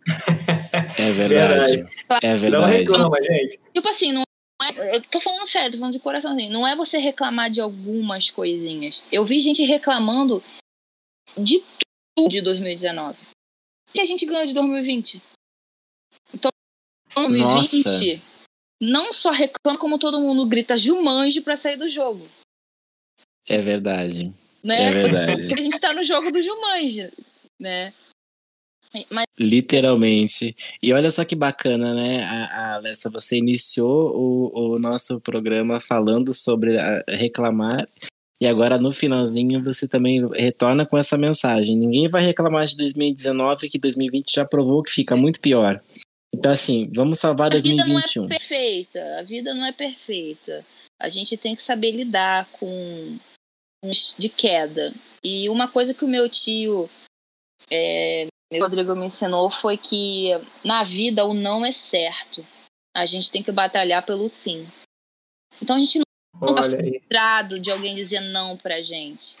[0.98, 1.86] É verdade.
[2.20, 2.50] É verdade.
[2.50, 3.60] Não reclama, gente.
[3.72, 4.24] Tipo assim, não
[4.62, 7.60] é, eu tô falando sério, tô falando de coração assim, não é você reclamar de
[7.60, 9.02] algumas coisinhas.
[9.12, 10.42] Eu vi gente reclamando
[11.36, 11.83] de tudo
[12.28, 13.18] de 2019.
[13.94, 15.22] E a gente ganhou de 2020.
[16.32, 16.50] Então,
[17.14, 18.22] 2020 Nossa.
[18.80, 22.26] não só reclama, como todo mundo grita Jumanji pra sair do jogo.
[23.48, 24.32] É verdade.
[24.62, 24.74] Né?
[24.76, 25.46] É verdade.
[25.48, 27.12] Porque a gente tá no jogo do Jumanji
[27.60, 27.92] né?
[29.10, 30.54] Mas Literalmente.
[30.82, 35.80] E olha só que bacana, né, a, a Alessa, você iniciou o, o nosso programa
[35.80, 37.88] falando sobre a- reclamar
[38.44, 41.74] e agora no finalzinho você também retorna com essa mensagem.
[41.74, 45.82] Ninguém vai reclamar de 2019 que 2020 já provou que fica muito pior.
[46.34, 48.26] Então assim, vamos salvar a vida não é 2021.
[48.26, 49.18] perfeita.
[49.18, 50.62] A vida não é perfeita.
[51.00, 53.18] A gente tem que saber lidar com,
[54.18, 54.92] de queda.
[55.22, 56.90] E uma coisa que o meu tio,
[57.70, 60.32] é, meu Rodrigo, me ensinou foi que
[60.62, 62.46] na vida o não é certo.
[62.94, 64.68] A gente tem que batalhar pelo sim.
[65.62, 66.03] Então a gente
[66.40, 66.98] não Olha aí.
[66.98, 69.36] frustrado de alguém dizer não pra gente.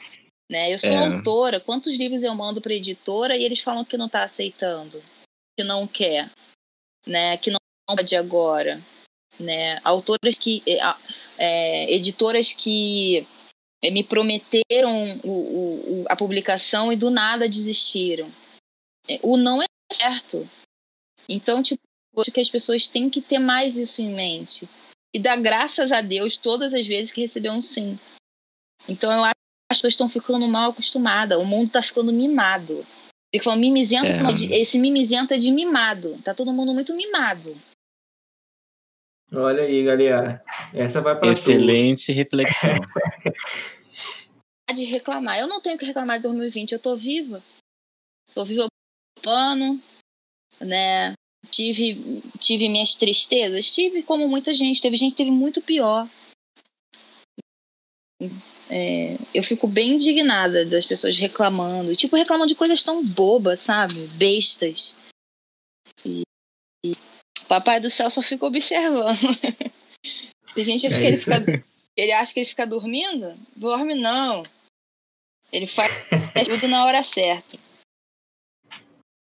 [0.50, 0.72] Né?
[0.72, 0.96] Eu sou É.
[1.16, 5.02] autora, quantos livros eu mando pra editora e eles falam que não tá aceitando,
[5.58, 6.30] que não quer,
[7.06, 7.36] né?
[7.38, 8.82] Que não pode agora,
[9.40, 9.80] né?
[9.82, 10.78] Autoras que, é,
[11.38, 13.26] é, editoras que
[13.82, 18.30] é, me prometeram o, o- a publicação e do nada desistiram.
[19.08, 20.48] É, O não é certo.
[21.28, 21.80] Então, tipo,
[22.18, 24.68] acho que as pessoas têm que ter mais isso em mente
[25.14, 27.98] e dar graças a Deus todas as vezes que recebeu um sim.
[28.88, 32.84] Então eu acho que as pessoas estão ficando mal acostumadas, o mundo tá ficando mimado.
[33.32, 34.32] Fica falando mimizento, É.
[34.32, 36.20] de- esse mimizento é de mimado.
[36.22, 37.56] Tá todo mundo muito mimado.
[39.32, 40.44] Olha aí, galera.
[40.72, 42.70] Essa vai para Excelente reflexão.
[44.74, 45.38] De reclamar.
[45.38, 47.42] Eu não tenho que reclamar de 2020, eu tô viva.
[48.34, 48.66] Tô viva
[49.20, 49.78] plano,
[50.60, 51.12] né?
[51.50, 56.08] Tive, tive minhas tristezas, tive como muita gente, teve gente que teve muito pior.
[58.70, 61.94] É, eu fico bem indignada das pessoas reclamando.
[61.96, 64.06] Tipo, reclamam de coisas tão bobas, sabe?
[64.08, 64.94] Bestas.
[66.04, 66.22] E,
[66.84, 69.18] e o Papai do céu só fica observando.
[70.54, 71.64] Tem gente acha É que ele fica.
[71.96, 73.36] Ele acha que ele fica dormindo?
[73.54, 74.44] Dorme não.
[75.52, 75.92] Ele faz
[76.46, 77.56] tudo na hora certa.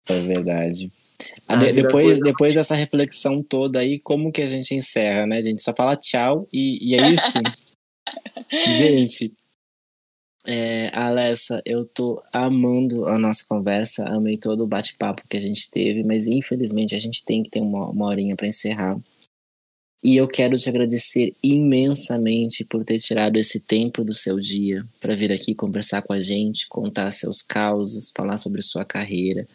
[0.06, 0.92] É verdade.
[1.48, 5.62] Ah, De- depois, depois dessa reflexão toda aí, como que a gente encerra, né, gente?
[5.62, 7.38] Só fala tchau e, e é isso?
[8.68, 9.34] gente,
[10.46, 15.70] é, Alessa, eu tô amando a nossa conversa, amei todo o bate-papo que a gente
[15.70, 19.00] teve, mas infelizmente a gente tem que ter uma, uma horinha para encerrar.
[20.04, 25.16] E eu quero te agradecer imensamente por ter tirado esse tempo do seu dia para
[25.16, 29.48] vir aqui conversar com a gente, contar seus causos, falar sobre sua carreira.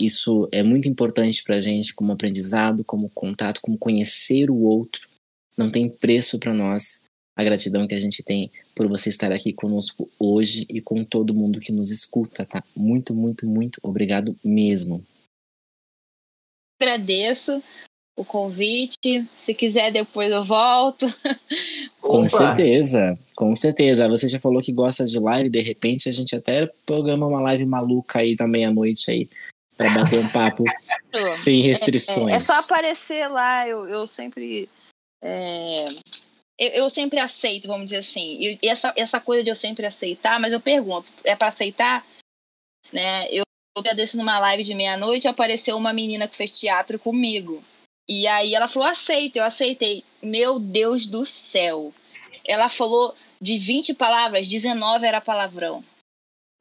[0.00, 5.06] Isso é muito importante para a gente como aprendizado, como contato, como conhecer o outro.
[5.58, 7.02] Não tem preço para nós
[7.36, 11.34] a gratidão que a gente tem por você estar aqui conosco hoje e com todo
[11.34, 12.64] mundo que nos escuta, tá?
[12.74, 15.04] Muito, muito, muito obrigado mesmo.
[16.80, 17.62] Agradeço
[18.16, 19.28] o convite.
[19.34, 21.06] Se quiser, depois eu volto.
[22.00, 22.28] Com Opa!
[22.30, 24.08] certeza, com certeza.
[24.08, 27.66] Você já falou que gosta de live, de repente a gente até programa uma live
[27.66, 29.28] maluca aí da meia-noite aí
[29.80, 30.64] para bater um papo
[31.38, 32.34] sem restrições.
[32.34, 34.68] É, é só aparecer lá, eu, eu sempre.
[35.22, 35.88] é,
[36.58, 38.36] eu, eu sempre aceito, vamos dizer assim.
[38.38, 42.06] E e essa, essa coisa de eu sempre aceitar, mas eu pergunto, é para aceitar?
[42.92, 43.26] Né?
[43.30, 43.42] Eu
[43.96, 47.64] desse numa live de meia-noite apareceu uma menina que fez teatro comigo.
[48.06, 50.04] E aí ela falou, aceita, eu aceitei.
[50.22, 51.94] Meu Deus do céu.
[52.44, 55.82] Ela falou de 20 palavras, 19 era palavrão.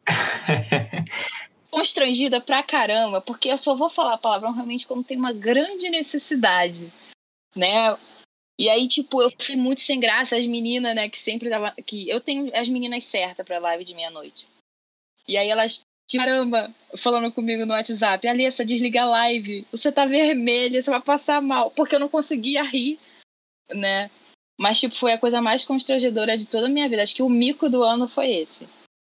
[1.69, 6.91] constrangida pra caramba, porque eu só vou falar palavrão realmente quando tem uma grande necessidade,
[7.55, 7.97] né?
[8.57, 11.73] E aí, tipo, eu fiquei muito sem graça, as meninas, né, que sempre tava.
[11.85, 14.47] Que eu tenho as meninas certas pra live de meia-noite.
[15.25, 20.05] E aí elas, tipo, caramba, falando comigo no WhatsApp, Alessa, desliga a live, você tá
[20.05, 22.99] vermelha, você vai passar mal, porque eu não conseguia rir,
[23.69, 24.11] né?
[24.59, 27.01] Mas, tipo, foi a coisa mais constrangedora de toda a minha vida.
[27.01, 28.67] Acho que o mico do ano foi esse.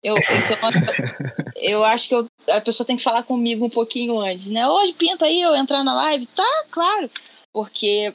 [0.08, 0.58] Eu, então,
[1.56, 4.66] eu acho que eu- a pessoa tem que falar comigo um pouquinho antes, né?
[4.66, 6.26] Hoje pinta aí eu entrar na live?
[6.26, 7.10] Tá, claro.
[7.52, 8.14] Porque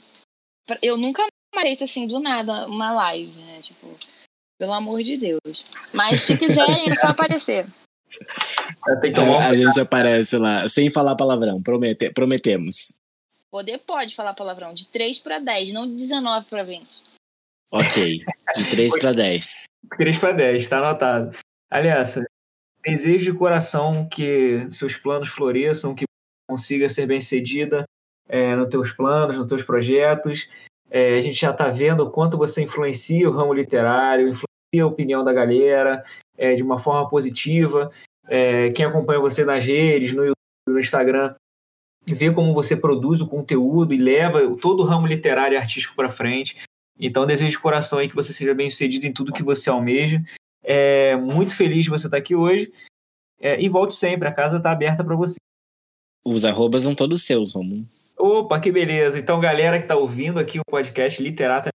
[0.82, 3.60] eu nunca mais feito assim do nada uma live, né?
[3.62, 3.96] Tipo,
[4.60, 5.66] pelo amor de Deus.
[5.94, 7.68] Mas se quiserem, é só aparecer.
[9.02, 13.00] Tem que tomar um A gente aparece lá, sem falar palavrão, promete, prometemos.
[13.52, 17.04] Poder pode falar palavrão, de 3 para 10, não de 19 para 20.
[17.72, 18.24] Ok,
[18.56, 19.66] de 3 para 10.
[19.98, 21.38] 3 para 10, tá anotado.
[21.74, 22.20] Aliás,
[22.84, 26.06] desejo de coração que seus planos floresçam, que
[26.48, 27.84] consiga ser bem cedida
[28.30, 30.48] é, nos teus planos, nos teus projetos.
[30.92, 34.86] É, a gente já está vendo o quanto você influencia o ramo literário, influencia a
[34.86, 36.04] opinião da galera
[36.38, 37.90] é, de uma forma positiva.
[38.28, 40.32] É, quem acompanha você nas redes, no
[40.68, 41.34] no Instagram,
[42.06, 46.08] vê como você produz o conteúdo e leva todo o ramo literário e artístico para
[46.08, 46.56] frente.
[47.00, 50.24] Então, desejo de coração aí que você seja bem sucedido em tudo que você almeja.
[50.64, 52.72] É, muito feliz de você estar aqui hoje.
[53.40, 55.36] É, e volte sempre, a casa está aberta para você.
[56.26, 57.86] Os arrobas são todos seus, Romulo.
[58.18, 59.20] Opa, que beleza.
[59.20, 61.70] Então, galera que tá ouvindo aqui o podcast Literata,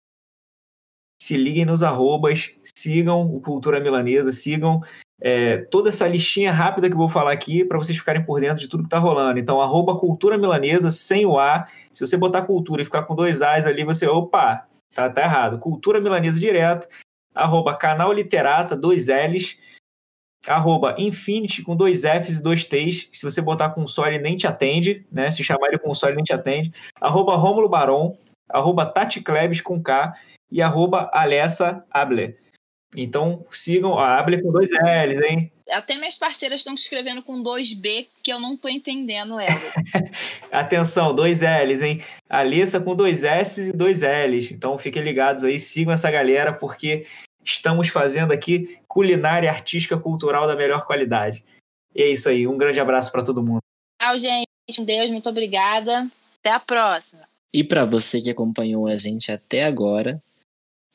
[1.21, 4.81] se liguem nos arrobas, sigam o Cultura Milanesa, sigam
[5.21, 8.61] é, toda essa listinha rápida que eu vou falar aqui para vocês ficarem por dentro
[8.61, 9.37] de tudo que tá rolando.
[9.37, 11.67] Então, arroba Cultura Milanesa, sem o A.
[11.93, 15.59] Se você botar cultura e ficar com dois A's ali, você, opa, tá, tá errado.
[15.59, 16.87] Cultura Milanesa direto,
[17.33, 19.57] arroba Canal Literata, dois L's,
[20.47, 23.09] arroba Infinity com dois Fs e dois T's.
[23.11, 23.85] Se você botar com
[24.21, 25.31] nem te atende, né?
[25.31, 26.71] Se chamar ele com nem te atende.
[26.99, 28.15] Arroba Rômulo Baron,
[28.49, 30.13] arroba Tati Klebs com K
[30.51, 32.37] e arroba Alessa Able.
[32.95, 35.51] Então sigam a Able com dois L's, hein?
[35.71, 39.61] Até minhas parceiras estão escrevendo com dois B, que eu não tô entendendo ela.
[40.51, 42.03] Atenção, dois L's, hein?
[42.29, 44.51] Alessa com dois S e dois L's.
[44.51, 47.05] Então fiquem ligados aí, sigam essa galera, porque
[47.43, 51.43] estamos fazendo aqui culinária artística cultural da melhor qualidade.
[51.95, 53.61] E é isso aí, um grande abraço para todo mundo.
[54.01, 54.47] Tchau, gente.
[54.79, 56.09] Um Deus, muito obrigada.
[56.39, 57.27] Até a próxima.
[57.53, 60.21] E para você que acompanhou a gente até agora,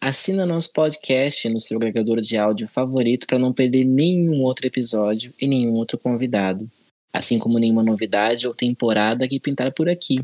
[0.04, 5.32] assina nosso podcast no seu agregador de áudio favorito para não perder nenhum outro episódio
[5.40, 6.70] e nenhum outro convidado,
[7.10, 10.22] assim como nenhuma novidade ou temporada que pintar por aqui.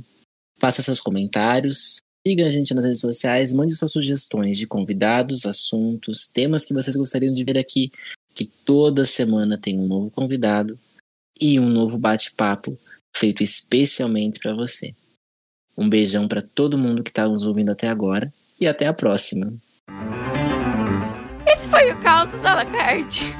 [0.58, 1.96] Faça seus comentários,
[2.26, 6.94] siga a gente nas redes sociais, mande suas sugestões de convidados, assuntos, temas que vocês
[6.94, 7.90] gostariam de ver aqui,
[8.34, 10.78] que toda semana tem um novo convidado
[11.40, 12.76] e um novo bate-papo
[13.16, 14.94] feito especialmente para você.
[15.74, 18.30] Um beijão para todo mundo que está nos ouvindo até agora
[18.60, 19.50] e até a próxima.
[21.46, 23.36] Esse foi o Caos à la carte.